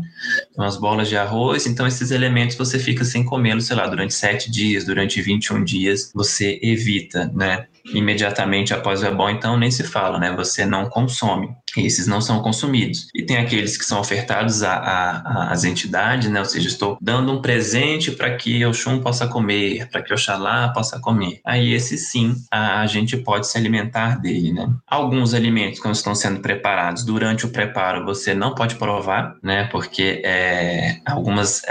[0.58, 1.68] umas bolas de arroz.
[1.68, 6.10] Então esses elementos você fica sem comê-los, sei lá, durante sete dias, durante 21 dias,
[6.12, 7.66] você evita, né?
[7.86, 10.34] Imediatamente após o ebó, então nem se fala, né?
[10.36, 11.48] Você não consome.
[11.76, 13.08] Esses não são consumidos.
[13.14, 16.40] E tem aqueles que são ofertados às entidades, né?
[16.40, 20.68] Ou seja, estou dando um presente para que o Oxum possa comer, para que Oxalá
[20.70, 21.40] possa comer.
[21.44, 24.68] Aí esse sim, a, a, gente pode se alimentar dele, né?
[24.86, 29.64] Alguns alimentos, quando estão sendo preparados, durante o preparo, você não pode provar, né?
[29.64, 31.62] Porque é, algumas...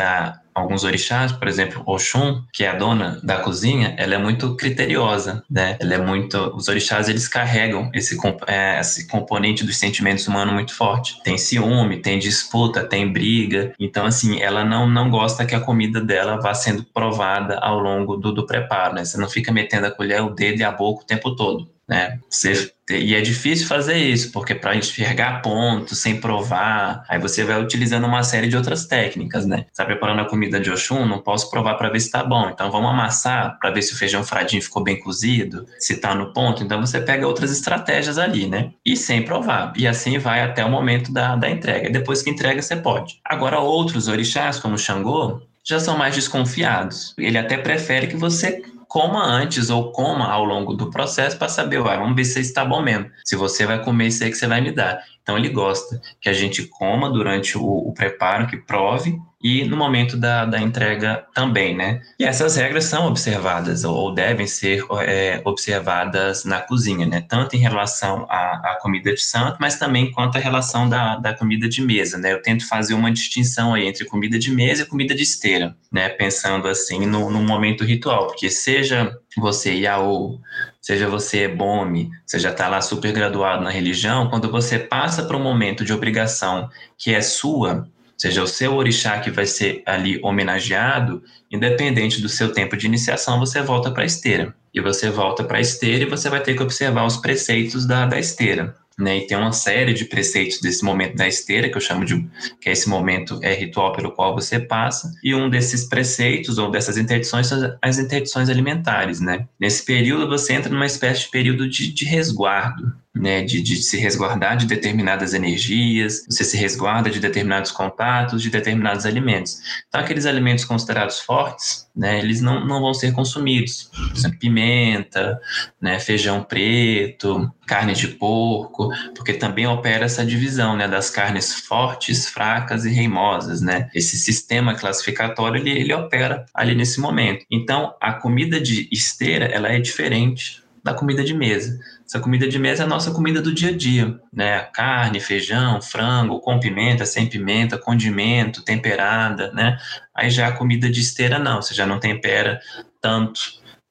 [0.59, 5.43] alguns orixás, por exemplo, Oxum, que é a dona da cozinha, ela é muito criteriosa,
[5.49, 5.77] né?
[5.79, 8.17] Ela é muito, os orixás eles carregam esse,
[8.47, 11.21] é, esse componente dos sentimentos humanos muito forte.
[11.23, 13.73] Tem ciúme, tem disputa, tem briga.
[13.79, 18.17] Então assim, ela não não gosta que a comida dela vá sendo provada ao longo
[18.17, 19.05] do, do preparo, né?
[19.05, 22.19] Você não fica metendo a colher, o dedo e a boca o tempo todo né?
[22.29, 27.59] Você, e é difícil fazer isso, porque para enxergar pontos sem provar, aí você vai
[27.59, 29.65] utilizando uma série de outras técnicas, né?
[29.71, 32.69] Está preparando a comida de Oxum, não posso provar para ver se está bom, então
[32.69, 36.63] vamos amassar para ver se o feijão fradinho ficou bem cozido, se está no ponto,
[36.63, 38.71] então você pega outras estratégias ali, né?
[38.85, 41.89] E sem provar, e assim vai até o momento da, da entrega.
[41.89, 43.19] Depois que entrega, você pode.
[43.25, 47.13] Agora, outros orixás, como o Xangô, já são mais desconfiados.
[47.17, 51.79] Ele até prefere que você coma antes ou coma ao longo do processo para saber,
[51.79, 53.09] vai, vamos ver se está bom mesmo.
[53.23, 54.99] Se você vai comer isso aí que você vai me dar.
[55.21, 59.77] Então ele gosta que a gente coma durante o, o preparo, que prove, e no
[59.77, 62.01] momento da, da entrega também, né?
[62.19, 67.23] E essas regras são observadas ou devem ser é, observadas na cozinha, né?
[67.27, 71.33] Tanto em relação à, à, comida de santo, mas também quanto à relação da, da
[71.33, 72.33] comida de mesa, né?
[72.33, 76.09] Eu tento fazer uma distinção aí entre comida de mesa e comida de esteira, né?
[76.09, 80.39] Pensando assim no, no momento ritual, porque seja você Yaô,
[80.81, 85.37] seja você Ebome, você já está lá super graduado na religião, quando você passa para
[85.37, 87.87] um momento de obrigação que é sua,
[88.17, 93.39] seja o seu orixá que vai ser ali homenageado, independente do seu tempo de iniciação,
[93.39, 94.53] você volta para a esteira.
[94.73, 98.05] E você volta para a esteira e você vai ter que observar os preceitos da,
[98.05, 99.17] da esteira né?
[99.17, 102.27] E tem uma série de preceitos desse momento da esteira, que eu chamo de
[102.59, 106.69] que é esse momento é ritual pelo qual você passa, e um desses preceitos ou
[106.69, 109.47] dessas interdições são as interdições alimentares, né?
[109.59, 113.97] Nesse período você entra numa espécie de período de, de resguardo, né, de, de, se
[113.97, 119.59] resguardar de determinadas energias, você se resguarda de determinados contatos, de determinados alimentos.
[119.87, 123.89] Então, aqueles alimentos considerados fortes, né, eles não, não vão ser consumidos.
[124.09, 125.39] Por exemplo, pimenta,
[125.81, 132.27] né, feijão preto, carne de porco, porque também opera essa divisão né, das carnes fortes,
[132.27, 133.59] fracas e reimosas.
[133.59, 133.89] Né?
[133.93, 137.43] Esse sistema classificatório ele, ele opera ali nesse momento.
[137.49, 141.79] Então, a comida de esteira ela é diferente da comida de mesa.
[142.09, 144.61] Essa comida de mesa é a nossa comida do dia a dia, né?
[144.73, 149.77] Carne, feijão, frango, com pimenta, sem pimenta, condimento, temperada, né?
[150.15, 152.59] Aí já a comida de esteira não, você já não tempera
[152.99, 153.39] tanto,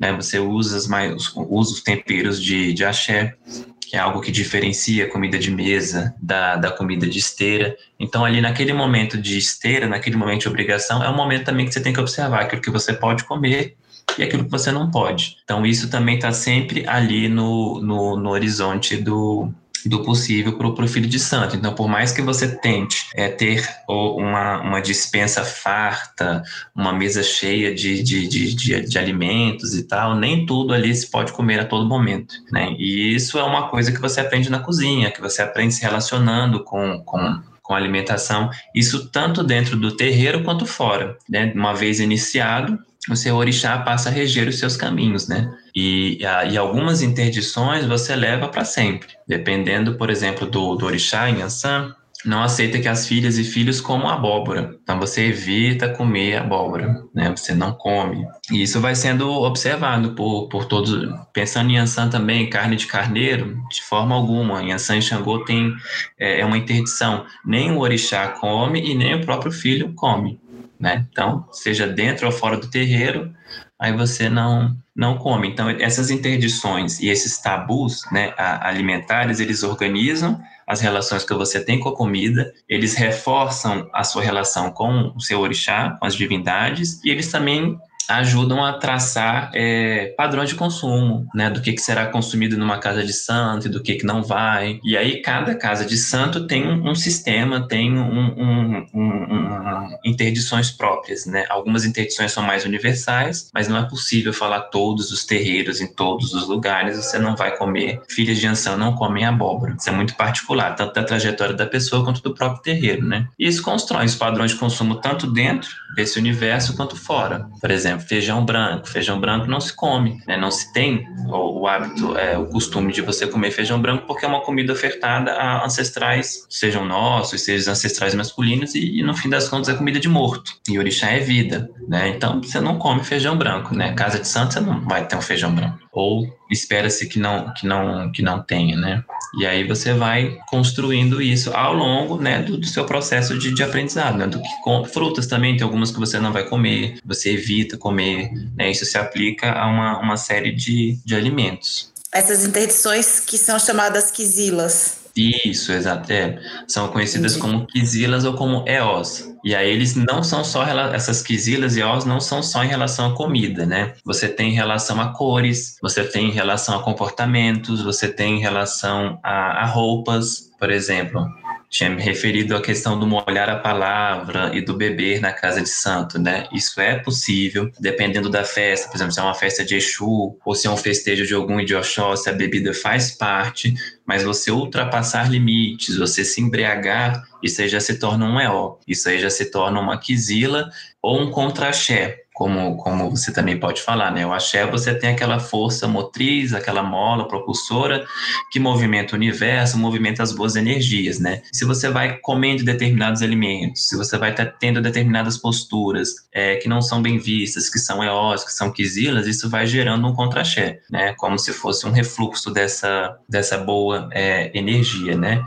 [0.01, 0.13] né?
[0.15, 3.37] Você usa, mais, usa os temperos de, de axé,
[3.81, 7.77] que é algo que diferencia a comida de mesa da, da comida de esteira.
[8.01, 11.73] Então, ali naquele momento de esteira, naquele momento de obrigação, é um momento também que
[11.73, 13.77] você tem que observar aquilo que você pode comer
[14.17, 15.37] e aquilo que você não pode.
[15.45, 19.53] Então, isso também está sempre ali no, no, no horizonte do,
[19.87, 21.57] do possível para o filho de santo.
[21.57, 26.43] Então, por mais que você tente é, ter uma, uma dispensa farta,
[26.75, 31.11] uma mesa cheia de, de, de, de, de alimentos e tal, nem tudo ali se
[31.11, 32.35] pode comer a todo momento.
[32.51, 32.75] Né?
[32.79, 36.65] E isso é uma coisa que você aprende na cozinha, que você aprende se relacionando
[36.65, 41.19] com, com com alimentação, isso tanto dentro do terreiro quanto fora.
[41.29, 41.53] Né?
[41.55, 42.79] Uma vez iniciado,
[43.11, 45.51] o seu orixá passa a reger os seus caminhos, né?
[45.75, 46.19] E,
[46.51, 51.95] e algumas interdições você leva para sempre, dependendo, por exemplo, do, do orixá em Ansan,
[52.25, 54.77] não aceita que as filhas e filhos comam abóbora.
[54.83, 57.33] Então você evita comer abóbora, né?
[57.35, 58.27] Você não come.
[58.51, 61.09] E isso vai sendo observado por, por todos.
[61.33, 64.63] Pensando em Ansan também, carne de carneiro, de forma alguma.
[64.63, 65.73] Em Ansan e Xangô tem
[66.19, 67.25] é, é uma interdição.
[67.45, 70.41] Nem o orixá come e nem o próprio filho come,
[70.79, 71.07] né?
[71.11, 73.33] Então, seja dentro ou fora do terreiro,
[73.79, 75.47] aí você não não come.
[75.47, 81.79] Então, essas interdições e esses tabus, né, alimentares, eles organizam as relações que você tem
[81.79, 87.01] com a comida, eles reforçam a sua relação com o seu orixá, com as divindades,
[87.05, 87.79] e eles também
[88.09, 93.05] ajudam a traçar é, padrões de consumo, né, do que, que será consumido numa casa
[93.05, 94.81] de santo e do que, que não vai.
[94.83, 101.27] E aí cada casa de santo tem um, um sistema, tem um, um, interdições próprias,
[101.27, 101.45] né?
[101.49, 106.33] Algumas interdições são mais universais, mas não é possível falar todos os terreiros em todos
[106.33, 106.97] os lugares.
[106.97, 108.01] Você não vai comer.
[108.09, 109.77] Filhas de Ansan não comem abóbora.
[109.79, 113.27] Isso é muito particular, tanto da trajetória da pessoa quanto do próprio terreiro, né?
[113.39, 117.49] E isso constrói os padrões de consumo tanto dentro desse universo quanto fora.
[117.61, 118.89] Por exemplo, exemplo, feijão branco.
[118.89, 120.37] Feijão branco não se come, né?
[120.37, 124.25] não se tem o, o, hábito, é, o costume de você comer feijão branco porque
[124.25, 129.29] é uma comida ofertada a ancestrais, sejam nossos, sejam ancestrais masculinos, e, e, no fim
[129.29, 130.53] das contas é comida de morto.
[130.69, 132.09] E orixá é vida, né?
[132.09, 133.93] Então você não come feijão branco, né?
[133.93, 135.79] Casa de santo você não vai ter um feijão branco.
[135.93, 139.05] Ou espera-se que não, que, não, que não tenha, né?
[139.35, 143.63] E aí você vai construindo isso ao longo né, do, do seu processo de, de
[143.63, 144.27] aprendizado, né?
[144.27, 148.31] Do que com, frutas também, tem algumas que você não vai comer, você evita comer,
[148.57, 148.71] né?
[148.71, 151.93] Isso se aplica a uma, uma série de, de alimentos.
[152.11, 154.98] Essas interdições que são chamadas quisilas.
[155.19, 156.13] Isso, exato.
[156.13, 156.39] É.
[156.67, 157.53] São conhecidas Entendi.
[157.53, 159.35] como quisilas ou como eós.
[159.45, 163.13] E aí eles não são só essas quisilas e eós não são só em relação
[163.13, 163.95] à comida, né?
[164.05, 168.41] Você tem em relação a cores, você tem em relação a comportamentos, você tem em
[168.41, 171.27] relação a, a roupas, por exemplo
[171.71, 175.69] tinha me referido à questão do molhar a palavra e do beber na casa de
[175.69, 176.49] santo, né?
[176.53, 180.55] Isso é possível, dependendo da festa, por exemplo, se é uma festa de Exu ou
[180.55, 183.75] se é um festejo de algum de Oxóssi, a bebida faz parte,
[184.07, 189.09] mas você ultrapassar limites, você se embriagar, isso aí já se torna um EO, isso
[189.09, 190.71] aí já se torna uma quisila
[191.03, 194.25] ou um contra-axé como, como você também pode falar, né?
[194.25, 198.07] O axé você tem aquela força motriz, aquela mola propulsora
[198.53, 201.43] que movimenta o universo, movimenta as boas energias, né?
[201.53, 206.69] Se você vai comendo determinados alimentos, se você vai estar tendo determinadas posturas é, que
[206.69, 210.79] não são bem vistas, que são eós, que são quisilas, isso vai gerando um contra-axé,
[210.89, 211.15] né?
[211.15, 215.43] Como se fosse um refluxo dessa, dessa boa é, energia, né?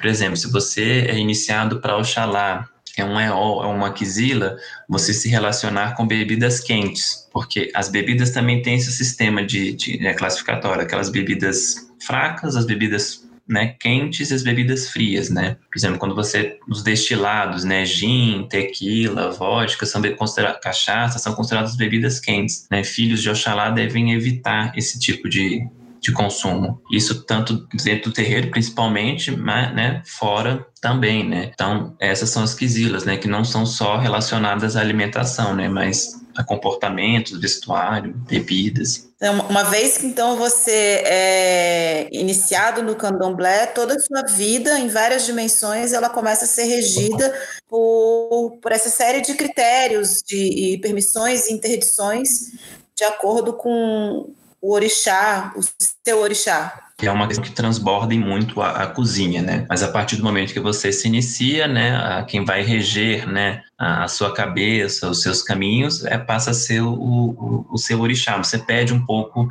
[0.00, 4.56] Por exemplo, se você é iniciado para Oxalá, é um EO, é uma quisila,
[4.88, 9.98] você se relacionar com bebidas quentes, porque as bebidas também têm esse sistema de, de
[9.98, 15.56] né, classificatório, aquelas bebidas fracas, as bebidas né, quentes e as bebidas frias, né?
[15.70, 21.76] Por exemplo, quando você os destilados, né, gin, tequila, vodka, são considerados cachaça, são consideradas
[21.76, 22.84] bebidas quentes, né?
[22.84, 25.66] Filhos de Oxalá devem evitar esse tipo de
[26.02, 26.82] de consumo.
[26.90, 31.50] Isso tanto dentro do terreiro, principalmente, mas né, fora também, né?
[31.54, 33.16] Então, essas são as quisilas, né?
[33.16, 35.68] Que não são só relacionadas à alimentação, né?
[35.68, 39.08] Mas a comportamentos, vestuário, bebidas.
[39.16, 44.88] Então, uma vez que então você é iniciado no candomblé, toda a sua vida, em
[44.88, 47.32] várias dimensões, ela começa a ser regida
[47.68, 52.50] por, por essa série de critérios de, e permissões e interdições
[52.96, 54.32] de acordo com
[54.62, 55.60] o orixá, o
[56.06, 56.78] seu orixá.
[57.02, 59.66] É uma questão que transborda muito a, a, cozinha, né?
[59.68, 63.60] Mas a partir do momento que você se inicia, né, a, quem vai reger, né,
[63.76, 68.00] a, a, sua cabeça, os seus caminhos, é, passa a ser o, o, o seu
[68.00, 68.38] orixá.
[68.38, 69.48] Você perde um pouco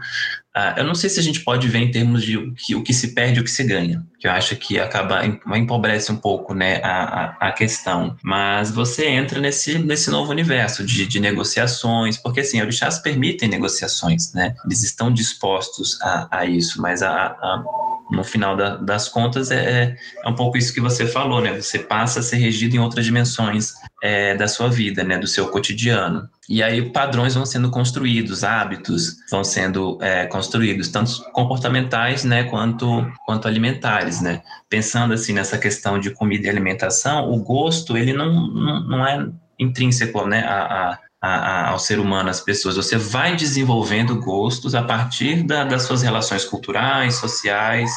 [0.56, 2.84] Uh, eu não sei se a gente pode ver em termos de o que, o
[2.84, 6.18] que se perde e o que se ganha, que eu acho que acaba empobrece um
[6.18, 8.18] pouco né, a, a, a, questão.
[8.22, 14.34] Mas você entra nesse, nesse novo universo de, de negociações, porque assim, orixás permitem negociações,
[14.34, 14.54] né?
[14.66, 17.64] Eles estão dispostos a, a isso, mas a, a
[18.12, 21.60] no final da, das contas, é, é, é um pouco isso que você falou, né?
[21.60, 25.18] Você passa a ser regido em outras dimensões é, da sua vida, né?
[25.18, 26.30] Do seu cotidiano.
[26.50, 32.44] E aí padrões vão sendo construídos, hábitos vão sendo é, construídos, tanto comportamentais, né?
[32.44, 34.42] Quanto, quanto alimentares, né?
[34.70, 39.26] Pensando assim nessa questão de comida e alimentação, o gosto, ele não, não, não é
[39.58, 40.44] intrínseco, né?
[40.44, 42.76] A, a, a, a, ao ser humano, às pessoas.
[42.76, 47.92] Você vai desenvolvendo gostos a partir da, das suas relações culturais, sociais,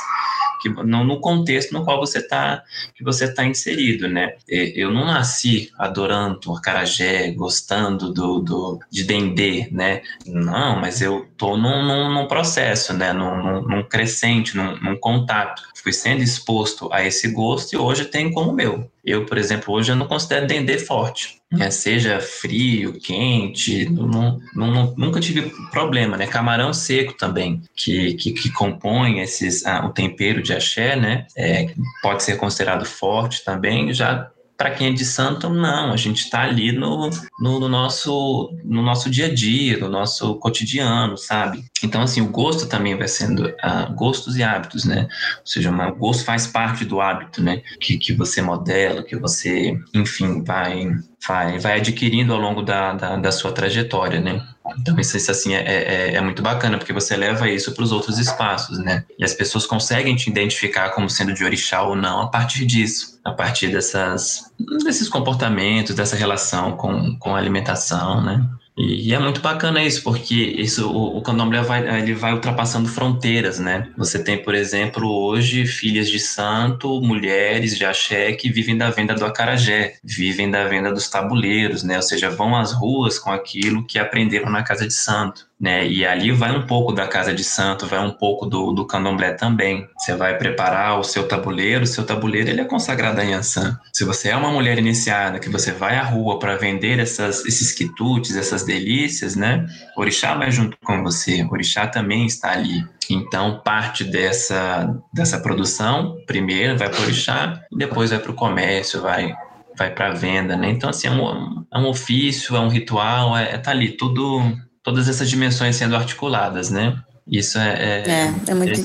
[0.65, 2.63] que, no, no contexto no qual você está
[2.95, 4.35] que você tá inserido, né?
[4.49, 10.01] Eu não nasci adorando acarajé, gostando do, do, de dendê, né?
[10.27, 13.13] Não, mas eu tô num, num, num processo, né?
[13.13, 15.63] Num, num, num crescente, num, num contato.
[15.83, 18.91] Fui sendo exposto a esse gosto e hoje tem como meu.
[19.05, 21.43] Eu, por exemplo, hoje eu não considero dendê forte.
[21.53, 21.71] Né?
[21.71, 26.27] Seja frio, quente, não, não, nunca tive problema, né?
[26.27, 31.27] Camarão seco também, que, que, que compõe esses, ah, o tempero de axé, né?
[31.37, 35.93] É, pode ser considerado forte também, já para quem é de santo, não.
[35.93, 40.37] A gente está ali no, no, no, nosso, no nosso dia a dia, no nosso
[40.37, 41.65] cotidiano, sabe?
[41.83, 45.09] Então, assim, o gosto também vai sendo uh, gostos e hábitos, né?
[45.41, 47.63] Ou seja, o gosto faz parte do hábito, né?
[47.81, 50.89] Que, que você modela, que você, enfim, vai,
[51.27, 54.41] vai, vai adquirindo ao longo da, da, da sua trajetória, né?
[54.79, 57.93] Então, isso, isso assim, é, é, é, muito bacana, porque você leva isso para os
[57.93, 59.05] outros espaços, né?
[59.19, 63.21] E as pessoas conseguem te identificar como sendo de orixá ou não a partir disso,
[63.23, 64.51] a partir dessas,
[64.85, 68.49] desses comportamentos, dessa relação com, com a alimentação, né?
[68.77, 72.89] E, e, é muito bacana isso, porque isso, o, o candomblé vai, ele vai ultrapassando
[72.89, 73.93] fronteiras, né?
[73.97, 79.15] Você tem, por exemplo, hoje filhas de santo, mulheres de axé que vivem da venda
[79.15, 81.97] do acarajé, vivem da venda dos tabuleiros, né?
[81.97, 85.87] Ou seja, vão às ruas com aquilo que aprenderam na casa de santo né?
[85.87, 89.33] E ali vai um pouco da casa de santo, vai um pouco do, do candomblé
[89.33, 89.87] também.
[89.97, 93.79] Você vai preparar o seu tabuleiro, o seu tabuleiro ele é consagrado a Yansan.
[93.93, 97.73] Se você é uma mulher iniciada, que você vai à rua para vender essas, esses
[97.73, 99.67] quitutes, essas delícias, né?
[99.97, 102.85] Orixá vai junto com você, Orixá também está ali.
[103.09, 109.01] Então, parte dessa, dessa produção, primeiro vai para o Orixá, depois vai para o comércio,
[109.01, 109.35] vai
[109.77, 110.71] vai para venda, né?
[110.71, 114.41] Então, assim, é um, é um ofício, é um ritual, é, é tá ali tudo
[114.85, 117.03] todas essas dimensões sendo articuladas, né?
[117.27, 118.81] Isso é, é, é, é muito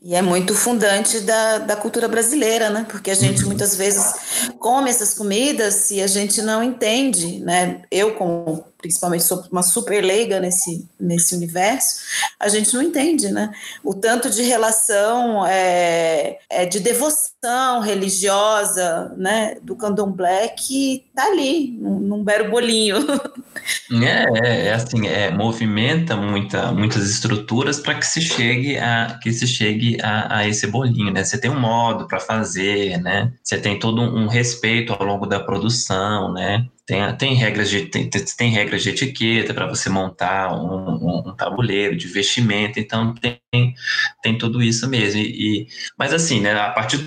[0.00, 2.86] e é muito fundante da, da cultura brasileira, né?
[2.88, 3.48] Porque a gente uhum.
[3.48, 7.82] muitas vezes come essas comidas e a gente não entende, né?
[7.90, 12.00] Eu como principalmente sou uma super leiga nesse, nesse universo,
[12.38, 13.52] a gente não entende, né?
[13.82, 17.31] O tanto de relação é, é de devoção
[17.82, 22.98] religiosa, né, do candomblé que tá ali, num, num belo bolinho.
[23.92, 29.32] É, é, é, assim, é, movimenta muita, muitas estruturas para que se chegue a que
[29.32, 31.22] se chegue a, a esse bolinho, né?
[31.22, 33.32] Você tem um modo para fazer, né?
[33.42, 36.66] Você tem todo um respeito ao longo da produção, né?
[36.86, 41.36] Tem, tem, regras de, tem, tem regras de etiqueta para você montar um, um, um,
[41.36, 43.74] tabuleiro de vestimenta, então tem,
[44.22, 45.20] tem tudo isso mesmo.
[45.20, 46.98] E, e, mas assim, né, a partir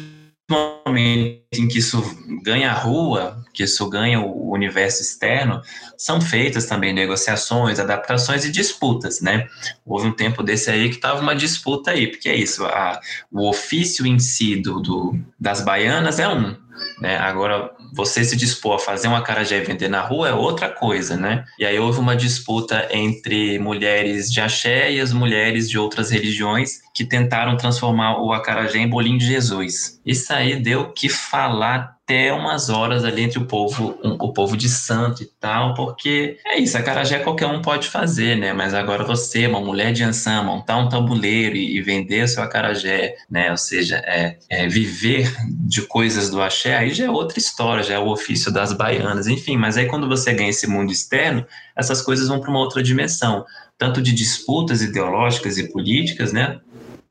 [0.49, 2.01] momento em que isso
[2.43, 5.61] ganha rua, que isso ganha o universo externo,
[5.97, 9.47] são feitas também negociações, adaptações e disputas, né?
[9.85, 12.99] Houve um tempo desse aí que estava uma disputa aí, porque é isso, a,
[13.31, 16.55] o ofício em si do, do, das baianas é um,
[16.99, 17.17] né?
[17.17, 21.15] Agora, você se dispor a fazer uma acarajé e vender na rua é outra coisa,
[21.15, 21.45] né?
[21.59, 26.81] E aí houve uma disputa entre mulheres de axé e as mulheres de outras religiões
[26.93, 29.99] que tentaram transformar o acarajé em bolinho de Jesus.
[30.05, 34.55] Isso aí deu que falar até umas horas ali entre o povo, um, o povo
[34.55, 38.53] de santo e tal, porque é isso, a carajé qualquer um pode fazer, né?
[38.53, 42.43] Mas agora você, uma mulher de Ansan, montar um tabuleiro e, e vender o seu
[42.43, 43.49] acarajé, né?
[43.49, 45.33] Ou seja, é, é, viver
[45.67, 49.25] de coisas do axé, aí já é outra história, já é o ofício das baianas,
[49.25, 49.57] enfim.
[49.57, 51.43] Mas aí quando você ganha esse mundo externo,
[51.75, 53.43] essas coisas vão para uma outra dimensão,
[53.79, 56.59] tanto de disputas ideológicas e políticas, né?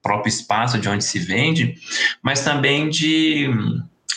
[0.01, 1.77] próprio espaço de onde se vende,
[2.23, 3.49] mas também de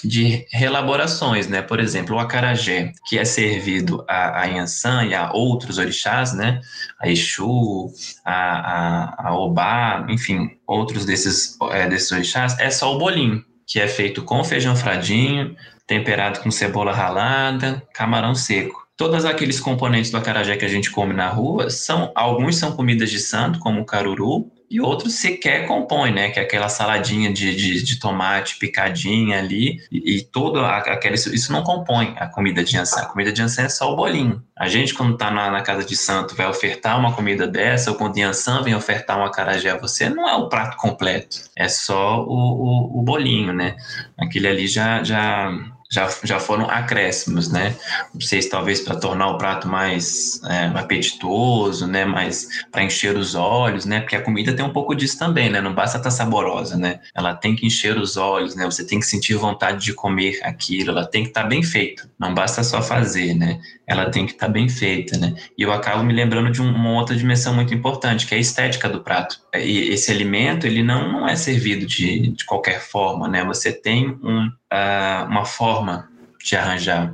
[0.03, 1.61] de relaborações, né?
[1.61, 6.61] Por exemplo, o acarajé, que é servido a, a e a outros orixás, né?
[6.99, 7.91] A Exu,
[8.23, 13.79] a, a, a Obá, enfim, outros desses, é, desses orixás, é só o bolinho, que
[13.79, 18.87] é feito com feijão fradinho, temperado com cebola ralada, camarão seco.
[18.97, 23.11] Todos aqueles componentes do acarajé que a gente come na rua são alguns são comidas
[23.11, 26.29] de santo, como o caruru, e outros sequer compõem, né?
[26.29, 31.51] Que é aquela saladinha de, de, de tomate picadinha ali, e, e todo aquele, isso
[31.51, 33.01] não compõe a comida de ançã.
[33.01, 34.43] A comida de ançã é só o bolinho.
[34.57, 37.97] A gente, quando está na, na, casa de santo, vai ofertar uma comida dessa, ou
[37.97, 42.23] quando Yansan vem ofertar uma carajé a você, não é o prato completo, é só
[42.23, 43.75] o, o, o bolinho, né?
[44.17, 45.51] Aquele ali já, já
[45.89, 47.75] já, já foram acréscimos, né?
[48.19, 52.05] Se talvez para tornar o prato mais é, apetitoso, né?
[52.05, 54.01] Mais para encher os olhos, né?
[54.01, 55.61] Porque a comida tem um pouco disso também, né?
[55.61, 56.99] Não basta estar tá saborosa, né?
[57.15, 58.65] Ela tem que encher os olhos, né?
[58.65, 62.09] Você tem que sentir vontade de comer aquilo, ela tem que estar tá bem feita.
[62.19, 63.59] Não basta só fazer, né?
[63.85, 65.35] Ela tem que estar tá bem feita, né?
[65.57, 68.89] E eu acabo me lembrando de uma outra dimensão muito importante, que é a estética
[68.89, 69.39] do prato.
[69.55, 73.45] E esse alimento, ele não, não é servido de, de qualquer forma, né?
[73.45, 76.09] Você tem um, uh, uma forma
[76.43, 77.13] de arranjar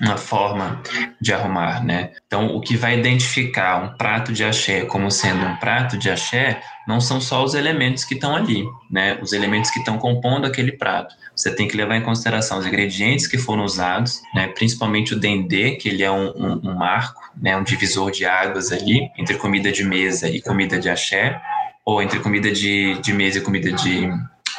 [0.00, 0.82] uma forma
[1.20, 2.10] de arrumar, né?
[2.26, 6.60] Então, o que vai identificar um prato de axé como sendo um prato de axé
[6.88, 9.18] não são só os elementos que estão ali, né?
[9.22, 11.14] Os elementos que estão compondo aquele prato.
[11.36, 14.48] Você tem que levar em consideração os ingredientes que foram usados, né?
[14.48, 17.56] Principalmente o dendê, que ele é um, um, um marco, né?
[17.56, 21.40] Um divisor de águas ali entre comida de mesa e comida de axé,
[21.84, 24.08] ou entre comida de, de mesa e comida de,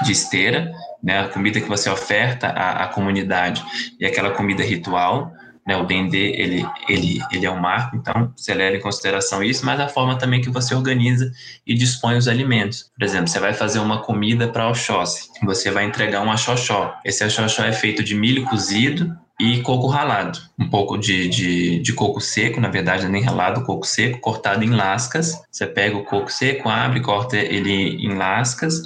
[0.04, 0.72] de esteira
[1.04, 3.64] né, a comida que você oferta à, à comunidade
[4.00, 5.34] e aquela comida ritual,
[5.66, 9.66] né, o dendê, ele, ele, ele é um marco, então você leva em consideração isso,
[9.66, 11.32] mas a forma também que você organiza
[11.66, 12.92] e dispõe os alimentos.
[12.98, 16.94] Por exemplo, você vai fazer uma comida para Oxóssi, você vai entregar um axoxó.
[17.06, 20.40] Esse axoxó é feito de milho cozido, e coco ralado.
[20.60, 24.70] Um pouco de, de, de, coco seco, na verdade, nem ralado, coco seco, cortado em
[24.70, 25.42] lascas.
[25.52, 28.82] Você pega o coco seco, abre, corta ele em lascas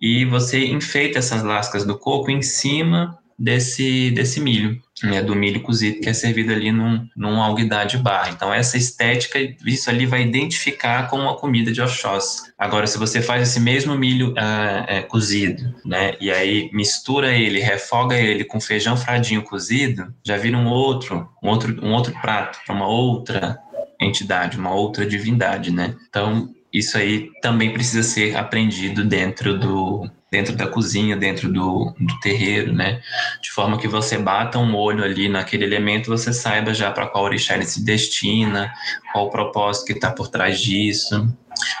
[0.00, 5.60] e você enfeita essas lascas do coco em cima desse, desse milho, né, do milho
[5.60, 8.30] cozido que é servido ali num, num alguidar de barra.
[8.30, 12.52] Então, essa estética, isso ali vai identificar com uma comida de Oxóssi.
[12.58, 17.60] Agora, se você faz esse mesmo milho uh, é, cozido, né, e aí mistura ele,
[17.60, 22.58] refoga ele com feijão fradinho cozido, já vira um outro, um outro, um outro prato
[22.64, 23.58] para uma outra
[24.00, 25.94] entidade, uma outra divindade, né?
[26.08, 32.18] Então, isso aí também precisa ser aprendido dentro do, dentro da cozinha, dentro do, do
[32.18, 33.00] terreiro, né?
[33.40, 37.22] De forma que você bata um olho ali naquele elemento, você saiba já para qual
[37.22, 38.72] orixá ele se destina,
[39.12, 41.32] qual o propósito que está por trás disso.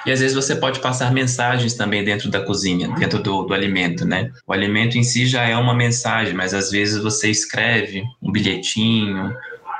[0.06, 4.04] E às vezes você pode passar mensagens também dentro da cozinha, dentro do, do alimento,
[4.06, 4.30] né?
[4.46, 9.34] O alimento em si já é uma mensagem, mas às vezes você escreve um bilhetinho,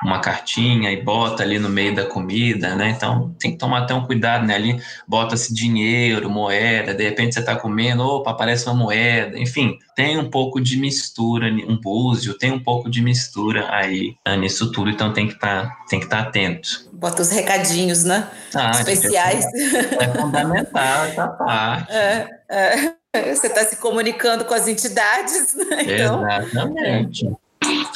[0.05, 2.91] uma cartinha e bota ali no meio da comida, né?
[2.91, 4.55] Então tem que tomar até um cuidado, né?
[4.55, 10.19] Ali bota-se dinheiro, moeda, de repente você está comendo, opa, aparece uma moeda, enfim, tem
[10.19, 14.91] um pouco de mistura, um búzio, tem um pouco de mistura aí né, nisso tudo,
[14.91, 16.89] então tem que estar tá, tem que estar tá atento.
[16.93, 18.29] Bota os recadinhos, né?
[18.55, 19.45] Ah, Especiais.
[19.55, 21.93] É, fundamental essa parte.
[21.93, 22.95] É, é.
[23.33, 25.83] Você está se comunicando com as entidades, né?
[25.83, 27.31] Então, Exatamente.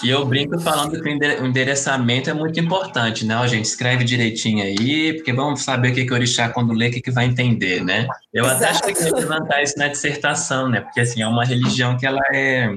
[0.02, 3.36] E eu brinco falando que o endereçamento é muito importante, né?
[3.36, 6.88] Ó, gente, escreve direitinho aí, porque vamos saber o que, que o orixá, quando lê,
[6.88, 8.06] o que, que vai entender, né?
[8.32, 8.64] Eu Exato.
[8.64, 10.80] até cheguei a levantar isso na dissertação, né?
[10.80, 12.74] Porque, assim, é uma religião que ela é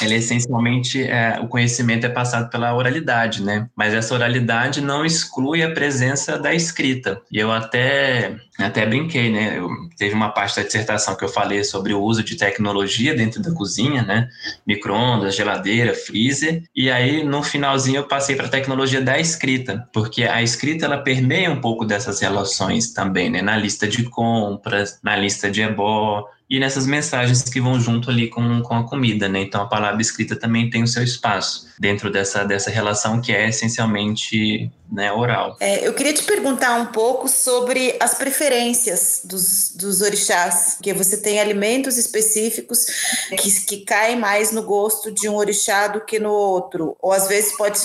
[0.00, 3.68] ele é essencialmente é, o conhecimento é passado pela oralidade, né?
[3.76, 7.20] Mas essa oralidade não exclui a presença da escrita.
[7.30, 9.58] E eu até até brinquei, né?
[9.58, 13.40] Eu, teve uma parte da dissertação que eu falei sobre o uso de tecnologia dentro
[13.40, 14.28] da cozinha, né?
[14.66, 16.64] Microondas, geladeira, freezer.
[16.74, 20.98] E aí no finalzinho eu passei para a tecnologia da escrita, porque a escrita ela
[20.98, 23.42] permeia um pouco dessas relações também, né?
[23.42, 28.28] Na lista de compras, na lista de ebó, e nessas mensagens que vão junto ali
[28.28, 29.40] com, com a comida, né?
[29.40, 33.48] Então a palavra escrita também tem o seu espaço dentro dessa, dessa relação que é
[33.48, 35.56] essencialmente né, oral.
[35.58, 41.16] É, eu queria te perguntar um pouco sobre as preferências dos, dos orixás, porque você
[41.16, 42.84] tem alimentos específicos
[43.30, 47.28] que, que caem mais no gosto de um orixá do que no outro, ou às
[47.28, 47.78] vezes pode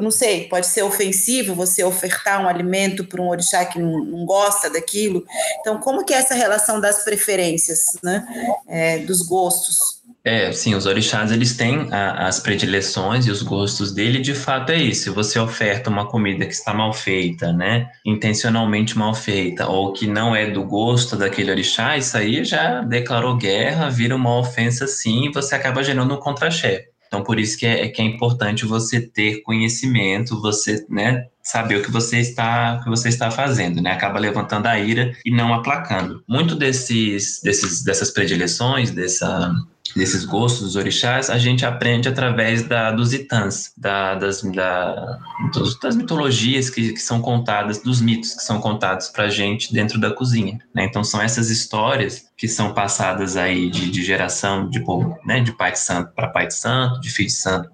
[0.00, 4.68] não sei, pode ser ofensivo você ofertar um alimento para um orixá que não, gosta
[4.68, 5.24] daquilo.
[5.60, 8.26] Então, como que é essa relação das preferências, né,
[8.68, 9.96] é, dos gostos?
[10.24, 14.72] É, sim, os orixás eles têm a, as predileções e os gostos dele, de fato
[14.72, 15.04] é isso.
[15.04, 20.06] Se você oferta uma comida que está mal feita, né, intencionalmente mal feita, ou que
[20.08, 25.26] não é do gosto daquele orixá, isso aí já declarou guerra, vira uma ofensa sim,
[25.26, 26.95] e você acaba gerando um contra-chefe.
[27.06, 31.82] Então, por isso que é, que é importante você ter conhecimento, você, né, saber o
[31.82, 33.92] que você está, o que você está fazendo, né?
[33.92, 36.22] Acaba levantando a ira e não aplacando.
[36.28, 39.54] Muito desses, desses, dessas predileções, dessa
[39.94, 45.18] desses gostos dos orixás, a gente aprende através da, dos itãs, da, das, da,
[45.52, 49.72] dos, das mitologias que, que, são contadas, dos mitos que são contados para a gente
[49.72, 50.58] dentro da cozinha.
[50.74, 50.84] Né?
[50.84, 55.40] Então, são essas histórias que são passadas aí de, de geração, de povo, né?
[55.40, 57.70] de pai de santo para pai de santo, de filho de santo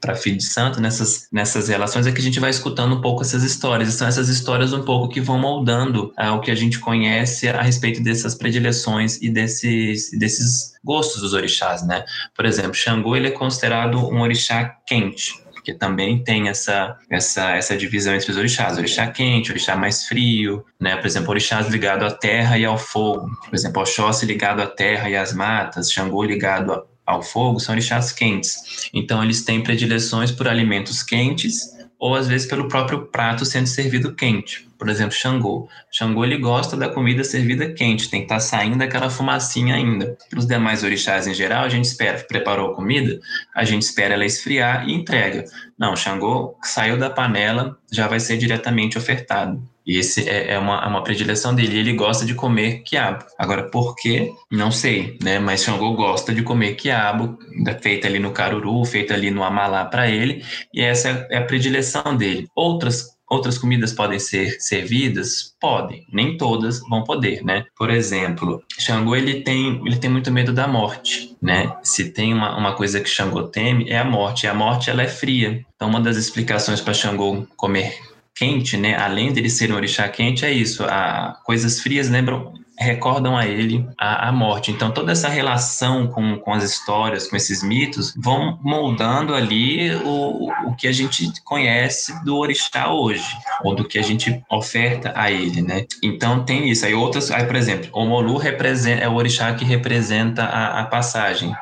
[0.00, 3.22] para filho de santo, nessas, nessas relações, é que a gente vai escutando um pouco
[3.22, 3.92] essas histórias.
[3.94, 7.60] São essas histórias um pouco que vão moldando ah, o que a gente conhece a
[7.60, 12.04] respeito dessas predileções e desses, desses gostos dos orixás, né?
[12.34, 15.34] Por exemplo, Xangô ele é considerado um orixá quente,
[15.68, 20.64] porque também tem essa, essa, essa divisão entre os orixás, orixá quente, orixá mais frio,
[20.80, 20.96] né?
[20.96, 23.28] Por exemplo, orixás ligado à terra e ao fogo.
[23.44, 28.12] Por exemplo, Oxóssi ligado à terra e às matas, Xangô ligado ao fogo, são orixás
[28.12, 28.88] quentes.
[28.94, 34.14] Então, eles têm predileções por alimentos quentes ou às vezes pelo próprio prato sendo servido
[34.14, 34.67] quente.
[34.78, 35.68] Por exemplo, Xangô.
[35.90, 40.16] Xangô ele gosta da comida servida quente, tem que estar tá saindo aquela fumacinha ainda.
[40.30, 43.18] Para os demais orixás em geral, a gente espera, preparou a comida,
[43.54, 45.44] a gente espera ela esfriar e entrega.
[45.78, 49.62] Não, Xangô saiu da panela, já vai ser diretamente ofertado.
[49.88, 51.78] E esse é, é uma, é uma predileção dele.
[51.78, 53.24] Ele gosta de comer quiabo.
[53.38, 54.30] Agora, por quê?
[54.52, 55.38] Não sei, né?
[55.38, 57.38] Mas Xangô gosta de comer quiabo,
[57.80, 60.44] feita ali no caruru, feita ali no amalá para ele.
[60.74, 62.46] E essa é a predileção dele.
[62.54, 65.54] Outras Outras comidas podem ser servidas?
[65.60, 67.64] Podem, nem todas vão poder, né?
[67.76, 71.76] Por exemplo, Xangô ele tem, ele tem muito medo da morte, né?
[71.82, 75.02] Se tem uma, uma coisa que Xangô teme é a morte, e a morte ela
[75.02, 75.64] é fria.
[75.76, 77.94] Então uma das explicações para Xangô comer
[78.34, 78.96] quente, né?
[78.96, 80.84] Além dele ser um orixá quente, é isso.
[80.84, 84.70] A, coisas frias lembram recordam a ele a, a, morte.
[84.70, 90.50] Então, toda essa relação com, com as histórias, com esses mitos, vão moldando ali o,
[90.66, 93.26] o que a gente conhece do orixá hoje,
[93.64, 95.86] ou do que a gente oferta a ele, né?
[96.02, 96.86] Então, tem isso.
[96.86, 100.84] Aí, outras, aí por exemplo, o Molu representa, é o orixá que representa a, a
[100.84, 101.52] passagem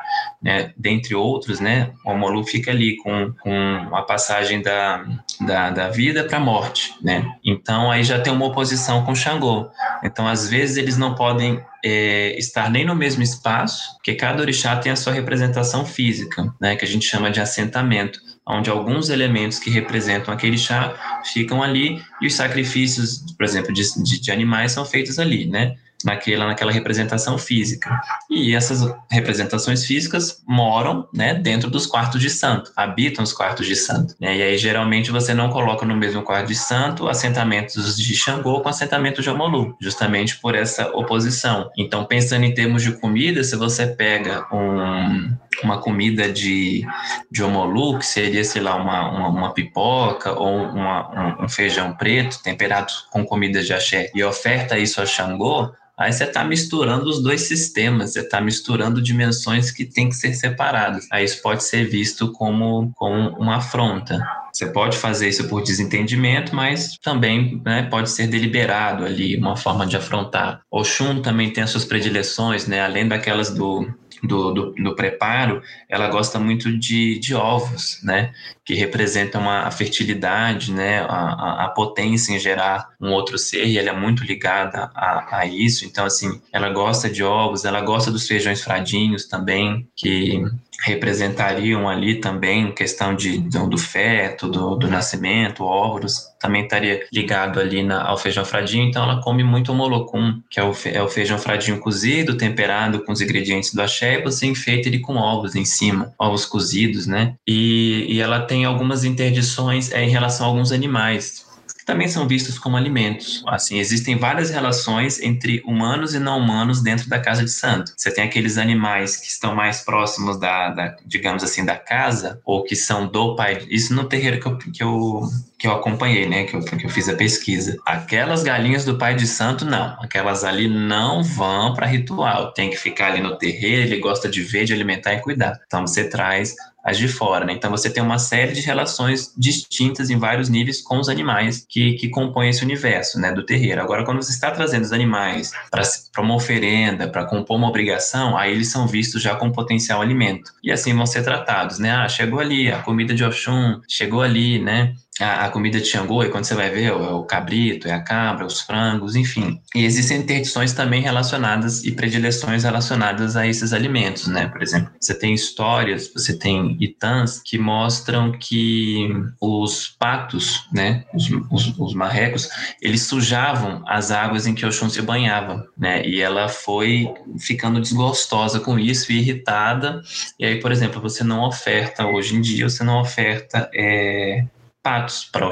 [0.41, 5.05] né, dentre outros, né, o Omolu fica ali com, com a passagem da,
[5.41, 9.67] da, da vida para a morte, né, então aí já tem uma oposição com Xangô,
[10.03, 14.75] então às vezes eles não podem é, estar nem no mesmo espaço, porque cada orixá
[14.75, 19.59] tem a sua representação física, né, que a gente chama de assentamento, onde alguns elementos
[19.59, 24.71] que representam aquele chá ficam ali e os sacrifícios, por exemplo, de, de, de animais
[24.71, 27.99] são feitos ali, né, naquela, naquela representação física.
[28.29, 33.75] E essas representações físicas moram né, dentro dos quartos de santo, habitam os quartos de
[33.75, 34.15] santo.
[34.19, 34.37] Né?
[34.37, 38.69] E aí, geralmente, você não coloca no mesmo quarto de santo assentamentos de Xangô com
[38.69, 41.69] assentamentos de Omolu, justamente por essa oposição.
[41.77, 46.85] Então, pensando em termos de comida, se você pega um, uma comida de,
[47.31, 51.93] de Omolu, que seria, sei lá, uma, uma, uma pipoca ou uma, um, um feijão
[51.93, 57.09] preto temperado com comidas de axé, e oferta isso a Xangô, Aí você está misturando
[57.09, 61.07] os dois sistemas, você está misturando dimensões que têm que ser separadas.
[61.11, 64.23] Aí isso pode ser visto como, como uma afronta.
[64.57, 69.85] Você pode fazer isso por desentendimento, mas também né, pode ser deliberado ali, uma forma
[69.85, 70.61] de afrontar.
[70.71, 73.87] Oxum também tem as suas predileções, né, além daquelas do,
[74.23, 78.33] do, do, do, preparo, ela gosta muito de, de ovos, né?
[78.65, 81.01] Que representam a, a fertilidade, né?
[81.01, 85.45] A, a, potência em gerar um outro ser, e ela é muito ligada a, a
[85.45, 85.85] isso.
[85.85, 90.43] Então, assim, ela gosta de ovos, ela gosta dos feijões fradinhos também, que
[90.81, 97.59] representariam ali também questão de, do, do feto, do, do nascimento, óvulos, também estaria ligado
[97.59, 100.89] ali na, ao feijão fradinho, então ela come muito o molocum, que é o, fe,
[100.89, 104.99] é o feijão fradinho cozido, temperado com os ingredientes do axé, e você enfeita ele
[104.99, 107.33] com ovos em cima, ovos cozidos, né?
[107.47, 111.46] E, e ela tem algumas interdições é, em relação a alguns animais,
[111.87, 113.41] também são vistos como alimentos.
[113.47, 117.93] Assim, existem várias relações entre humanos e não humanos dentro da casa de santo.
[117.95, 122.65] Você tem aqueles animais que estão mais próximos da, da digamos assim, da casa, ou
[122.65, 123.65] que são do pai.
[123.69, 125.21] Isso no terreiro que eu, que eu,
[125.57, 126.43] que eu acompanhei, né?
[126.43, 127.77] Que eu, que eu fiz a pesquisa.
[127.85, 129.95] Aquelas galinhas do pai de santo, não.
[130.01, 132.51] Aquelas ali não vão para ritual.
[132.51, 135.57] Tem que ficar ali no terreiro, ele gosta de ver, de alimentar e cuidar.
[135.65, 136.53] Então você traz
[136.87, 137.51] as de fora, né?
[137.51, 141.95] Então você tem uma série de relações distintas em vários níveis com os animais que,
[141.95, 143.81] que compõem esse universo, né, do terreiro.
[143.81, 148.53] Agora, quando você está trazendo os animais para uma oferenda, para compor uma obrigação, aí
[148.53, 150.53] eles são vistos já com potencial alimento.
[150.63, 151.91] E assim vão ser tratados, né?
[151.91, 154.93] Ah, chegou ali a comida de Oxum, chegou ali, né?
[155.19, 158.01] A, a, comida de Xangô, e quando você vai ver, é o, cabrito, é a
[158.01, 159.59] cabra, os frangos, enfim.
[159.73, 164.47] E existem interdições também relacionadas e predileções relacionadas a esses alimentos, né?
[164.47, 169.09] Por exemplo, você tem histórias, você tem itãs que mostram que
[169.41, 172.49] os patos, né, os, os, os marrecos,
[172.81, 176.05] eles sujavam as águas em que Oxum se banhava, né?
[176.05, 180.01] E ela foi ficando desgostosa com isso e irritada.
[180.39, 184.45] E aí, por exemplo, você não oferta, hoje em dia, você não oferta é,
[184.87, 185.49] patos para.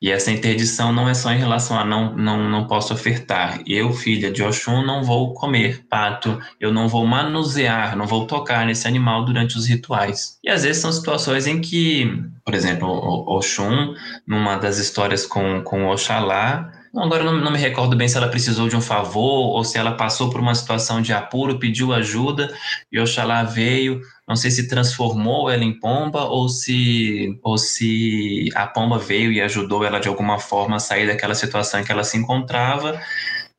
[0.00, 3.60] E essa interdição não é só em relação a não, não, não posso ofertar.
[3.64, 8.66] Eu, filha de Oxum, não vou comer pato, eu não vou manusear, não vou tocar
[8.66, 10.36] nesse animal durante os rituais.
[10.42, 12.88] E às vezes são situações em que, por exemplo,
[13.28, 13.94] Oxum,
[14.26, 18.68] numa das histórias com, com Oxalá, Agora não, não, me recordo bem se ela precisou
[18.68, 22.54] de um favor ou se ela passou por uma situação de apuro, pediu ajuda
[22.90, 24.02] e Oxalá veio.
[24.28, 29.40] Não sei se transformou ela em pomba ou se, ou se a pomba veio e
[29.40, 33.00] ajudou ela de alguma forma a sair daquela situação em que ela se encontrava.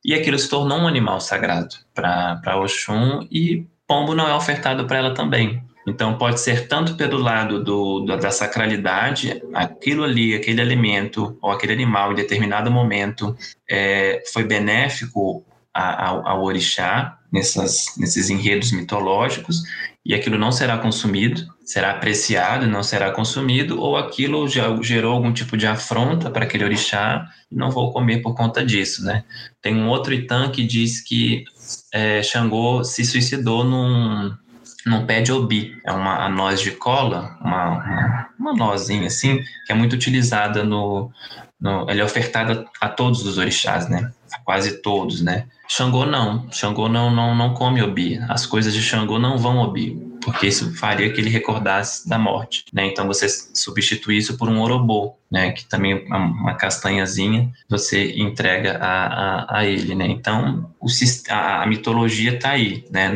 [0.04, 4.98] E aquilo se tornou um animal sagrado para Oxum e pombo não é ofertado para
[4.98, 5.60] ela também.
[5.86, 11.72] Então, pode ser tanto pelo lado do, da sacralidade, aquilo ali, aquele alimento ou aquele
[11.72, 13.36] animal em determinado momento
[13.68, 19.62] é, foi benéfico ao, ao orixá, nessas, nesses enredos mitológicos,
[20.06, 25.32] e aquilo não será consumido, será apreciado não será consumido, ou aquilo já gerou algum
[25.32, 29.24] tipo de afronta para aquele orixá e não vou comer por conta disso, né?
[29.60, 31.44] Tem um outro Itan que diz que
[31.92, 34.36] é, Xangô se suicidou num,
[34.86, 35.76] num pé de obi.
[35.84, 41.10] É uma noz de cola, uma, uma, uma nozinha assim, que é muito utilizada no,
[41.60, 41.88] no.
[41.88, 44.12] Ela é ofertada a todos os orixás, né?
[44.32, 45.46] A quase todos, né?
[45.68, 46.50] Xangô não.
[46.50, 48.20] Xangô não, não, não come obi.
[48.28, 52.64] As coisas de Xangô não vão obi porque isso faria que ele recordasse da morte,
[52.72, 52.86] né?
[52.86, 55.50] Então você substitui isso por um orobô, né?
[55.50, 60.06] Que também é uma castanhazinha você entrega a, a, a ele, né?
[60.06, 60.86] Então o,
[61.28, 63.12] a, a mitologia está aí, né?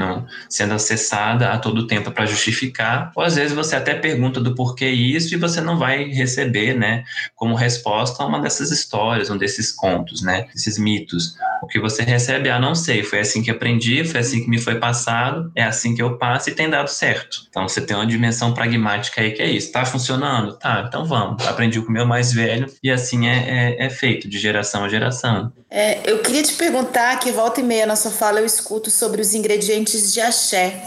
[0.48, 4.88] Sendo acessada a todo tempo para justificar, ou às vezes você até pergunta do porquê
[4.88, 7.04] isso e você não vai receber, né?
[7.36, 10.48] Como resposta uma dessas histórias, um desses contos, né?
[10.52, 11.36] Esses mitos.
[11.62, 14.58] O que você recebe, ah, não sei, foi assim que aprendi, foi assim que me
[14.58, 17.46] foi passado, é assim que eu passo e tem dado certo.
[17.48, 19.70] Então você tem uma dimensão pragmática aí que é isso.
[19.70, 20.54] Tá funcionando?
[20.54, 21.46] Tá, então vamos.
[21.46, 25.52] Aprendi com meu mais velho e assim é, é, é feito, de geração a geração.
[25.70, 29.20] É, eu queria te perguntar que volta e meia na sua fala eu escuto sobre
[29.20, 30.82] os ingredientes de axé.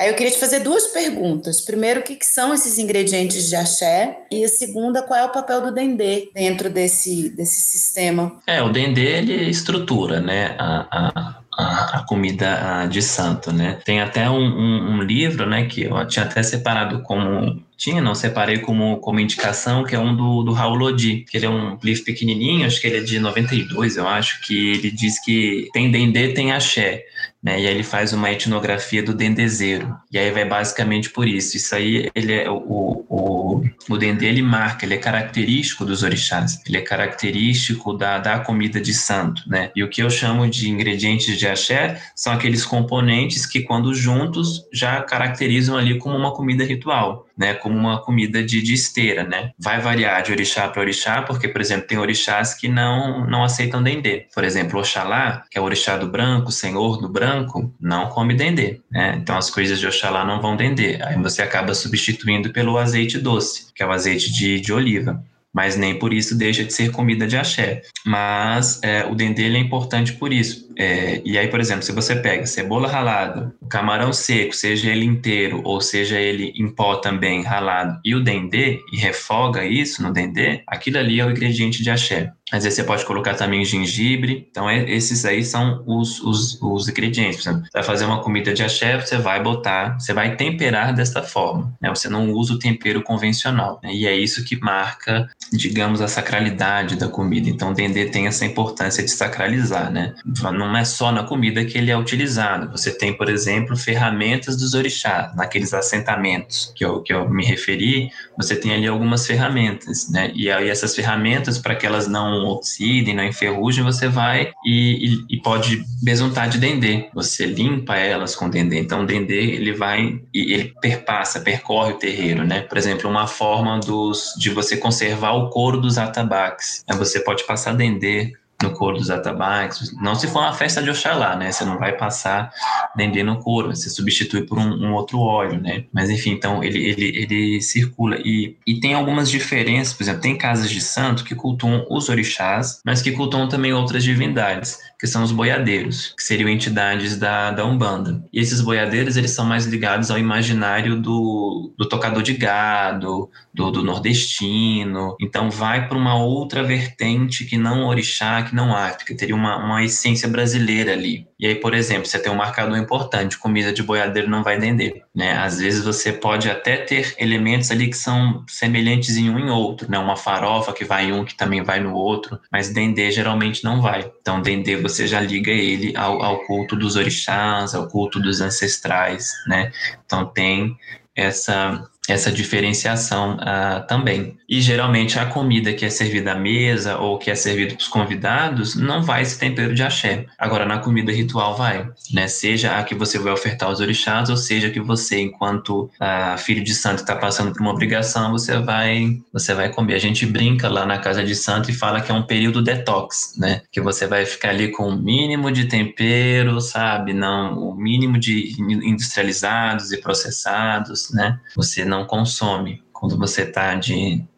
[0.00, 1.60] Aí eu queria te fazer duas perguntas.
[1.60, 4.20] Primeiro, o que, que, são esses ingredientes de axé?
[4.30, 8.40] E a segunda, qual é o papel do dendê dentro desse, desse sistema?
[8.46, 13.78] É, o dendê, ele estrutura, né, a, a, a, comida de santo, né?
[13.84, 18.14] Tem até um, um, um, livro, né, que eu tinha até separado como tinha, não
[18.14, 21.78] separei como, como indicação, que é um do, do Raul Lodi, que ele é um
[21.82, 25.90] livro pequenininho, acho que ele é de 92, eu acho, que ele diz que tem
[25.90, 27.06] dendê, tem axé.
[27.42, 29.96] Né, e aí ele faz uma etnografia do dendezeiro.
[30.12, 31.56] E aí vai basicamente por isso.
[31.56, 36.60] Isso aí, ele é o, o, o dendê, ele marca, ele é característico dos orixás.
[36.66, 39.70] Ele é característico da, da comida de santo, né?
[39.74, 44.66] E o que eu chamo de ingredientes de axé são aqueles componentes que, quando juntos,
[44.70, 49.52] já caracterizam ali como uma comida ritual né, como uma comida de, de esteira, né?
[49.58, 53.82] Vai variar de orixá para orixá, porque, por exemplo, tem orixás que não, não aceitam
[53.82, 54.26] dendê.
[54.34, 58.82] Por exemplo, Oxalá, que é o orixá do branco, senhor do branco, não come dendê,
[58.90, 59.16] né?
[59.16, 60.98] Então as coisas de Oxalá não vão dendê.
[61.02, 65.76] Aí você acaba substituindo pelo azeite doce, que é o azeite de, de oliva mas
[65.76, 67.82] nem por isso deixa de ser comida de axé.
[68.06, 70.68] Mas é, o dendê é importante por isso.
[70.76, 75.60] É, e aí, por exemplo, se você pega cebola ralada, camarão seco, seja ele inteiro
[75.64, 80.62] ou seja ele em pó também ralado, e o dendê, e refoga isso no dendê,
[80.66, 82.32] aquilo ali é o ingrediente de axé.
[82.52, 84.46] Às vezes você pode colocar também gengibre.
[84.50, 87.42] Então, esses aí são os, os, os ingredientes.
[87.42, 90.94] Por exemplo, você vai fazer uma comida de axé, você vai botar, você vai temperar
[90.94, 91.72] desta forma.
[91.80, 91.88] Né?
[91.90, 93.80] Você não usa o tempero convencional.
[93.82, 93.94] Né?
[93.94, 97.48] E é isso que marca, digamos, a sacralidade da comida.
[97.48, 99.90] Então, o dendê tem essa importância de sacralizar.
[99.90, 100.14] Né?
[100.24, 102.70] Não é só na comida que ele é utilizado.
[102.72, 108.10] Você tem, por exemplo, ferramentas dos orixás, naqueles assentamentos que eu, que eu me referi,
[108.36, 110.08] você tem ali algumas ferramentas.
[110.10, 110.32] Né?
[110.34, 115.24] E aí, essas ferramentas, para que elas não não oxidem, não enferrujem, você vai e,
[115.28, 117.08] e, e, pode besuntar de dendê.
[117.14, 118.78] Você limpa elas com dendê.
[118.80, 122.60] Então, o dendê, ele vai e ele perpassa, percorre o terreiro, né?
[122.62, 126.84] Por exemplo, uma forma dos, de você conservar o couro dos atabaques.
[126.88, 126.96] Né?
[126.96, 128.32] Você pode passar dendê
[128.62, 129.94] no couro dos atabaques.
[130.00, 131.50] Não se for uma festa de Oxalá, né?
[131.50, 132.50] Você não vai passar
[132.94, 135.84] dendê no couro, você substitui por um, um, outro óleo, né?
[135.92, 138.16] Mas enfim, então ele, ele, ele circula.
[138.24, 142.80] E, e tem algumas diferenças, por exemplo, tem casas de santo que cultuam os orixás,
[142.84, 147.64] mas que cultuam também outras divindades que são os boiadeiros, que seriam entidades da, da
[147.64, 148.22] Umbanda.
[148.30, 153.70] E esses boiadeiros, eles são mais ligados ao imaginário do, do tocador de gado, do,
[153.70, 155.16] do nordestino.
[155.18, 159.56] Então, vai para uma outra vertente que não orixá, que não há, porque teria uma,
[159.56, 161.26] uma essência brasileira ali.
[161.38, 165.02] E aí, por exemplo, você tem um marcador importante, comida de boiadeiro não vai dendê,
[165.14, 165.32] né?
[165.38, 169.90] Às vezes você pode até ter elementos ali que são semelhantes em um em outro,
[169.90, 169.98] né?
[169.98, 173.80] Uma farofa que vai em um que também vai no outro, mas dendê geralmente não
[173.80, 174.10] vai.
[174.20, 179.32] Então, dendê você já liga ele ao, ao culto dos orixás, ao culto dos ancestrais,
[179.46, 179.72] né?
[180.04, 180.76] Então tem
[181.14, 184.36] essa essa diferenciação uh, também.
[184.48, 187.88] E geralmente a comida que é servida à mesa ou que é servida para os
[187.88, 190.26] convidados não vai esse tempero de axé.
[190.38, 192.26] Agora na comida ritual vai, né?
[192.26, 196.64] Seja a que você vai ofertar aos orixás ou seja que você, enquanto uh, filho
[196.64, 199.94] de santo está passando por uma obrigação, você vai você vai comer.
[199.94, 203.34] A gente brinca lá na casa de santo e fala que é um período detox,
[203.38, 203.62] né?
[203.70, 207.12] Que você vai ficar ali com o mínimo de tempero, sabe?
[207.12, 211.38] Não o mínimo de industrializados e processados, né?
[211.54, 213.74] Você não consome quando você está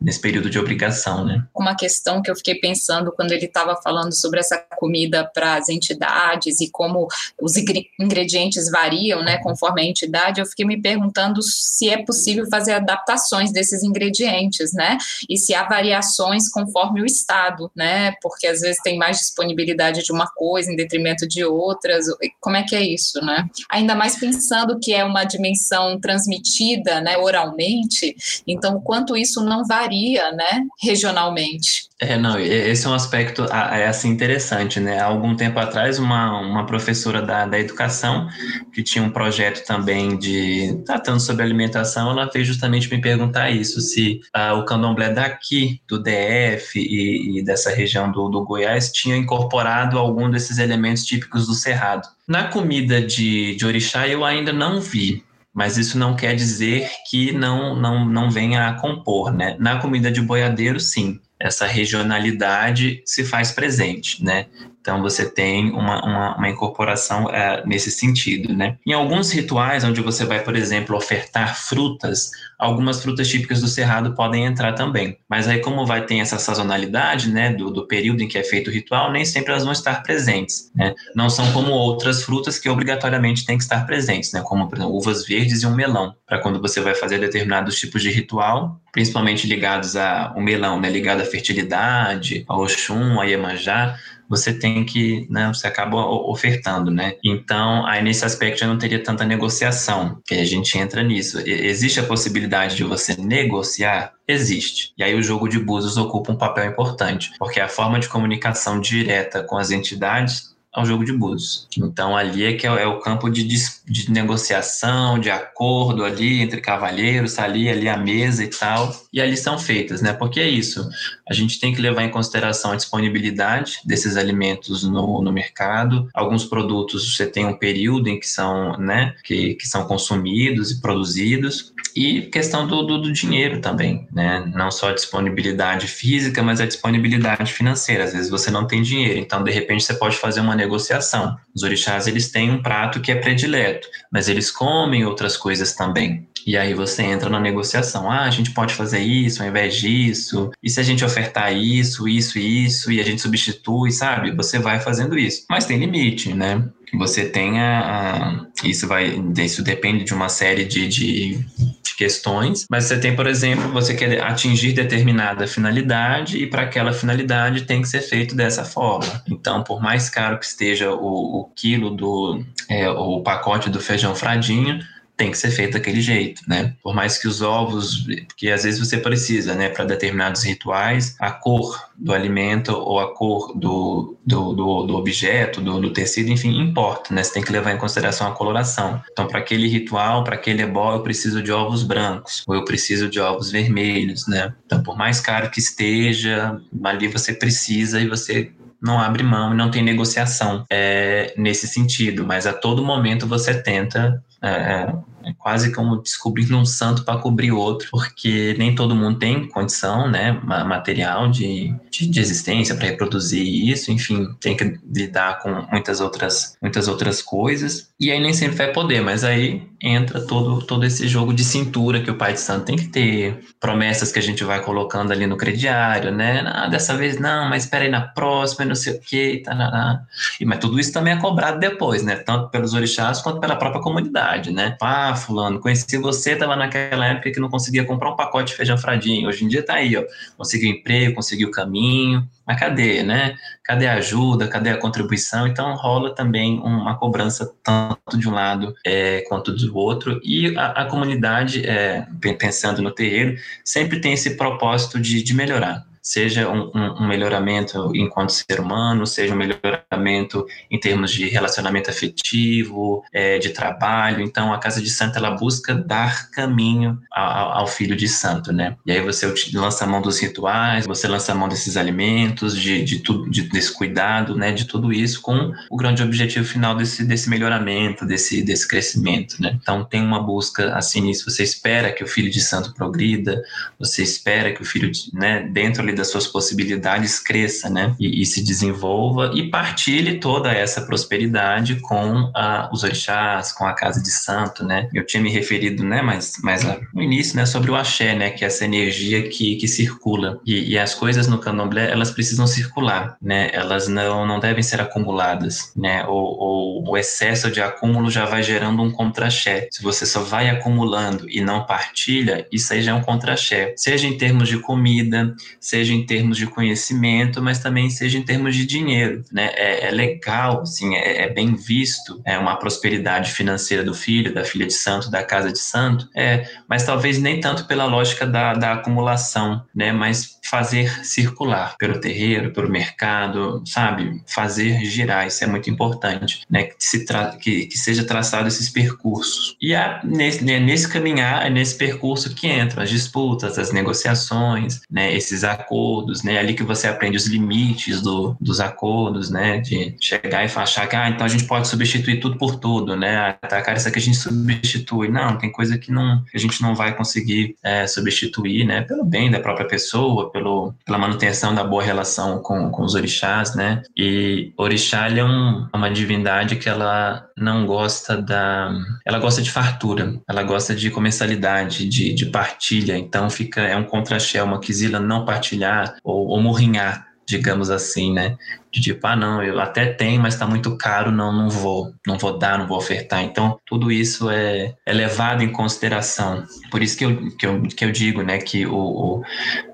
[0.01, 1.45] nesse período de obrigação, né?
[1.53, 5.69] Uma questão que eu fiquei pensando quando ele estava falando sobre essa comida para as
[5.69, 7.09] entidades e como
[7.41, 12.75] os ingredientes variam, né, conforme a entidade, eu fiquei me perguntando se é possível fazer
[12.75, 14.97] adaptações desses ingredientes, né?
[15.29, 18.13] E se há variações conforme o estado, né?
[18.23, 22.07] Porque às vezes tem mais disponibilidade de uma coisa em detrimento de outras.
[22.41, 23.49] Como é que é isso, né?
[23.69, 28.15] Ainda mais pensando que é uma dimensão transmitida, né, oralmente
[28.53, 31.93] então, quanto isso não varia, né, regionalmente.
[32.03, 34.99] É, não, esse é um aspecto é assim interessante, né?
[34.99, 38.27] Há algum tempo atrás, uma, uma professora da, da educação,
[38.75, 43.81] que tinha um projeto também de tratando sobre alimentação, ela fez justamente me perguntar isso,
[43.81, 49.17] se ah, o candomblé daqui, do DF e, e dessa região do, do Goiás, tinha
[49.17, 52.09] incorporado algum desses elementos típicos do Cerrado.
[52.27, 55.23] Na comida de, de orixá, eu ainda não vi,
[55.53, 59.57] mas isso não quer dizer que não, não, não venha a compor, né?
[59.59, 64.47] Na comida de boiadeiro, sim, essa regionalidade se faz presente, né?
[64.83, 68.77] Então você tem uma, uma, uma incorporação é, nesse sentido, né?
[68.85, 74.13] Em alguns rituais, onde você vai, por exemplo, ofertar frutas, algumas frutas típicas do cerrado
[74.15, 75.17] podem entrar também.
[75.31, 78.69] Mas aí, como vai ter essa sazonalidade, né, do, do período em que é feito
[78.69, 80.93] o ritual, nem sempre elas vão estar presentes, né?
[81.15, 84.43] Não são como outras frutas que obrigatoriamente têm que estar presentes, né?
[84.45, 88.03] Como, por exemplo, uvas verdes e um melão, para quando você vai fazer determinados tipos
[88.03, 93.97] de ritual, principalmente ligados ao melão, né, ligado à fertilidade, ao Oxum, a Iemanjá,
[94.33, 97.17] você tem que, né, você acaba ofertando, né?
[97.23, 101.39] Então, aí nesse aspecto já não teria tanta negociação, que a gente entra nisso.
[101.47, 104.15] Existe a possibilidade de você negociar?
[104.27, 104.95] Existe.
[104.97, 108.81] E aí o jogo de búzios ocupa um papel importante, porque a forma de comunicação
[108.81, 111.69] direta com as entidades ao jogo de búzios.
[111.77, 116.61] Então ali é que é, é o campo de, de, negociação, de acordo ali entre
[116.61, 120.13] cavalheiros, tá ali, ali a mesa e tal, e ali são feitas, né?
[120.13, 120.89] Porque é isso,
[121.29, 126.09] a gente tem que levar em consideração a disponibilidade desses alimentos no, no mercado.
[126.15, 130.81] Alguns produtos você tem um período em que são, né, que, que são consumidos e
[130.81, 134.51] produzidos, e questão do, do, do, dinheiro também, né?
[134.55, 138.05] Não só a disponibilidade física, mas a disponibilidade financeira.
[138.05, 141.37] Às vezes você não tem dinheiro, então de repente você pode fazer uma negociação.
[141.55, 146.27] Os orixás eles têm um prato que é predileto, mas eles comem outras coisas também.
[146.47, 148.11] E aí você entra na negociação.
[148.11, 150.51] Ah, a gente pode fazer isso ao invés disso.
[150.63, 154.35] E se a gente ofertar isso, isso e isso, e a gente substitui, sabe?
[154.35, 155.45] Você vai fazendo isso.
[155.49, 156.65] Mas tem limite, né?
[156.95, 161.39] Você tem a, a isso vai, isso depende de uma série de, de,
[161.83, 162.67] de questões.
[162.71, 167.83] Mas você tem, por exemplo, você quer atingir determinada finalidade e para aquela finalidade tem
[167.83, 169.23] que ser feito dessa forma.
[169.29, 174.15] Então, por mais caro que esteja o, o quilo do é, o pacote do feijão
[174.15, 174.79] fradinho,
[175.23, 176.75] tem que ser feito daquele jeito, né?
[176.83, 178.05] Por mais que os ovos,
[178.37, 183.15] que às vezes você precisa, né, para determinados rituais, a cor do alimento ou a
[183.15, 187.23] cor do, do, do, do objeto, do, do, tecido, enfim, importa, né?
[187.23, 189.01] Você tem que levar em consideração a coloração.
[189.13, 193.09] Então, para aquele ritual, para aquele ebó, eu preciso de ovos brancos, ou eu preciso
[193.09, 194.53] de ovos vermelhos, né?
[194.67, 198.51] Então, por mais caro que esteja, ali você precisa e você
[198.83, 203.55] não abre mão e não tem negociação é, nesse sentido, mas a todo momento você
[203.55, 204.93] tenta é,
[205.25, 210.11] é, quase como descobrindo um santo para cobrir outro, porque nem todo mundo tem condição,
[210.11, 216.01] né, material de, de, de existência para reproduzir isso, enfim, tem que lidar com muitas
[216.01, 220.85] outras, muitas outras coisas, e aí nem sempre vai poder, mas aí entra todo, todo
[220.85, 224.23] esse jogo de cintura que o pai de santo tem que ter, promessas que a
[224.23, 228.01] gente vai colocando ali no crediário, né, ah, dessa vez não, mas espera aí na
[228.01, 230.03] próxima, não sei o que, tá,
[230.41, 233.83] e mas tudo isso também é cobrado depois, né, tanto pelos orixás quanto pela própria
[233.83, 235.61] comunidade, né, ah, fulano.
[235.61, 239.29] Conheci você, estava naquela época que não conseguia comprar um pacote de feijão fradinho.
[239.29, 240.05] Hoje em dia está aí, ó.
[240.37, 242.29] Conseguiu emprego, conseguiu caminho.
[242.47, 243.37] Mas cadê, né?
[243.65, 244.49] Cadê a ajuda?
[244.49, 245.47] Cadê a contribuição?
[245.47, 250.21] Então rola também uma cobrança tanto de um lado é, quanto do outro.
[250.25, 252.07] E a, a comunidade, é,
[252.39, 258.33] pensando no terreiro, sempre tem esse propósito de, de melhorar seja um, um, melhoramento enquanto
[258.33, 264.21] ser humano, seja um melhoramento em termos de relacionamento afetivo, é, de trabalho.
[264.21, 268.77] Então, a Casa de Santo ela busca dar caminho ao, ao, filho de santo, né?
[268.85, 272.85] E aí você lança a mão dos rituais, você lança a mão desses alimentos, de,
[272.85, 274.53] de tudo, de, desse cuidado, né?
[274.53, 279.59] De tudo isso com o grande objetivo final desse, desse melhoramento, desse, desse crescimento, né?
[279.63, 281.31] Então, tem uma busca assim nisso.
[281.31, 283.43] Você espera que o filho de santo progrida,
[283.79, 285.49] você espera que o filho, de, né?
[285.51, 287.95] Dentro das suas possibilidades cresça, né?
[287.99, 293.73] E, e, se desenvolva e partilhe toda essa prosperidade com a, os orixás, com a
[293.73, 294.89] casa de santo, né?
[294.93, 298.45] Eu tinha me referido, né, mas, mas no início, né, sobre o axé, né, que
[298.45, 300.41] é essa energia que, que circula.
[300.45, 303.51] E, e as coisas no candomblé, elas precisam circular, né?
[303.53, 306.05] Elas não, não devem ser acumuladas, né?
[306.07, 309.69] Ou, ou o excesso de acúmulo já vai gerando um contra-axé.
[309.71, 313.75] Se você só vai acumulando e não partilha, isso aí já é um contra-axé.
[313.77, 318.23] Seja em termos de comida, seja seja em termos de conhecimento, mas também seja em
[318.23, 319.51] termos de dinheiro, né?
[319.55, 324.45] É, é legal, assim, é, é, bem visto, é uma prosperidade financeira do filho, da
[324.45, 328.55] filha de santo, da casa de santo, é, mas talvez nem tanto pela lógica da,
[328.55, 329.91] da acumulação, né?
[329.93, 334.23] Mas fazer circular pelo terreiro, pelo mercado, sabe?
[334.27, 336.65] Fazer girar, isso é muito importante, né?
[336.65, 337.05] Que, se
[337.41, 339.57] que, que seja traçado esses percursos.
[339.61, 339.73] E
[340.05, 345.13] nesse, né, nesse caminhar, é nesse percurso que entram as disputas, as negociações, né?
[345.15, 346.39] Esses acordos acordos, né?
[346.39, 349.59] Ali que você aprende os limites do, dos acordos, né?
[349.59, 353.17] De chegar e achar que, ah, então a gente pode substituir tudo por tudo, né?
[353.17, 355.09] Ah, tá, cara, isso aqui a gente substitui.
[355.09, 358.83] Não, tem coisa que, não, que a gente não vai conseguir é, substituir, né?
[358.83, 363.55] Pelo bem da própria pessoa, pelo, pela manutenção da boa relação com, com os orixás,
[363.55, 363.83] né?
[363.97, 368.73] E orixá é um, uma divindade que ela não gosta da...
[369.07, 373.85] Ela gosta de fartura, ela gosta de comensalidade, de, de partilha, então fica, é um
[373.85, 378.37] contra-axé, uma quisila não partilhada compartilhar ou, ou morrinhar, digamos assim, né?
[378.73, 382.17] De tipo, ah, não, eu até tenho, mas está muito caro, não, não vou, não
[382.17, 383.23] vou dar, não vou ofertar.
[383.23, 386.43] Então, tudo isso é, é levado em consideração.
[386.71, 389.23] Por isso que eu, que eu, que eu digo, né, que o, o,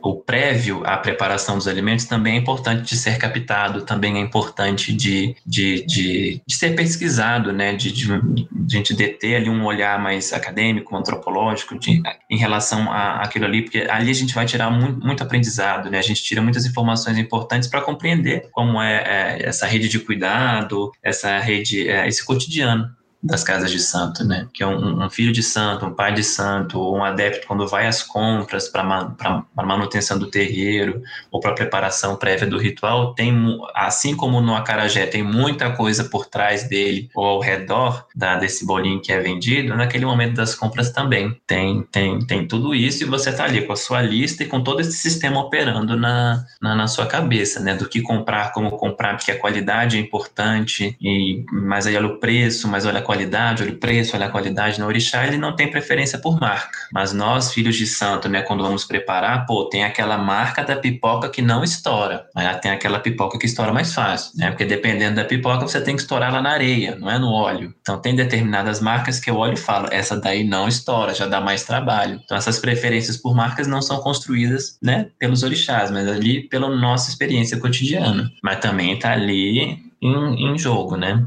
[0.03, 4.92] o prévio à preparação dos alimentos também é importante de ser captado, também é importante
[4.92, 9.96] de, de, de, de ser pesquisado, né, de, de, de gente deter ali um olhar
[10.01, 14.70] mais acadêmico, antropológico, de, em relação a aquilo ali, porque ali a gente vai tirar
[14.70, 19.43] muito, muito aprendizado, né, a gente tira muitas informações importantes para compreender como é é,
[19.43, 24.47] é, essa rede de cuidado, essa rede, é, esse cotidiano das casas de santo, né?
[24.53, 27.66] Que é um, um, filho de santo, um pai de santo, ou um adepto quando
[27.66, 33.59] vai às compras para a manutenção do terreiro ou para preparação prévia do ritual, tem
[33.75, 38.64] assim como no acarajé tem muita coisa por trás dele ou ao redor da, desse
[38.64, 43.07] bolinho que é vendido, naquele momento das compras também tem tem tem tudo isso e
[43.07, 46.75] você tá ali com a sua lista e com todo esse sistema operando na, na,
[46.75, 47.75] na sua cabeça, né?
[47.75, 52.19] Do que comprar, como comprar, porque a qualidade é importante e mas aí olha o
[52.19, 54.79] preço, mas olha qualidade, olha o preço, olha a qualidade.
[54.79, 56.77] No orixá, ele não tem preferência por marca.
[56.93, 61.31] Mas nós, filhos de santo, né, quando vamos preparar, pô, tem aquela marca da pipoca
[61.31, 62.27] que não estoura.
[62.35, 64.51] Mas tem aquela pipoca que estoura mais fácil, né?
[64.51, 67.75] Porque dependendo da pipoca, você tem que estourar ela na areia, não é no óleo.
[67.81, 71.41] Então, tem determinadas marcas que eu olho e falo, essa daí não estoura, já dá
[71.41, 72.21] mais trabalho.
[72.23, 77.09] Então, essas preferências por marcas não são construídas, né, pelos orixás, mas ali pela nossa
[77.09, 78.31] experiência cotidiana.
[78.43, 81.26] Mas também está ali em, em jogo, né?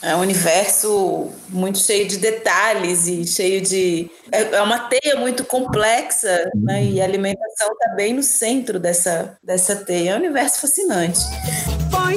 [0.00, 4.10] É um universo muito cheio de detalhes e cheio de.
[4.32, 6.84] É, é uma teia muito complexa, né?
[6.84, 10.10] E a alimentação está bem no centro dessa, dessa teia.
[10.10, 11.20] É um universo fascinante.
[11.90, 12.16] Põe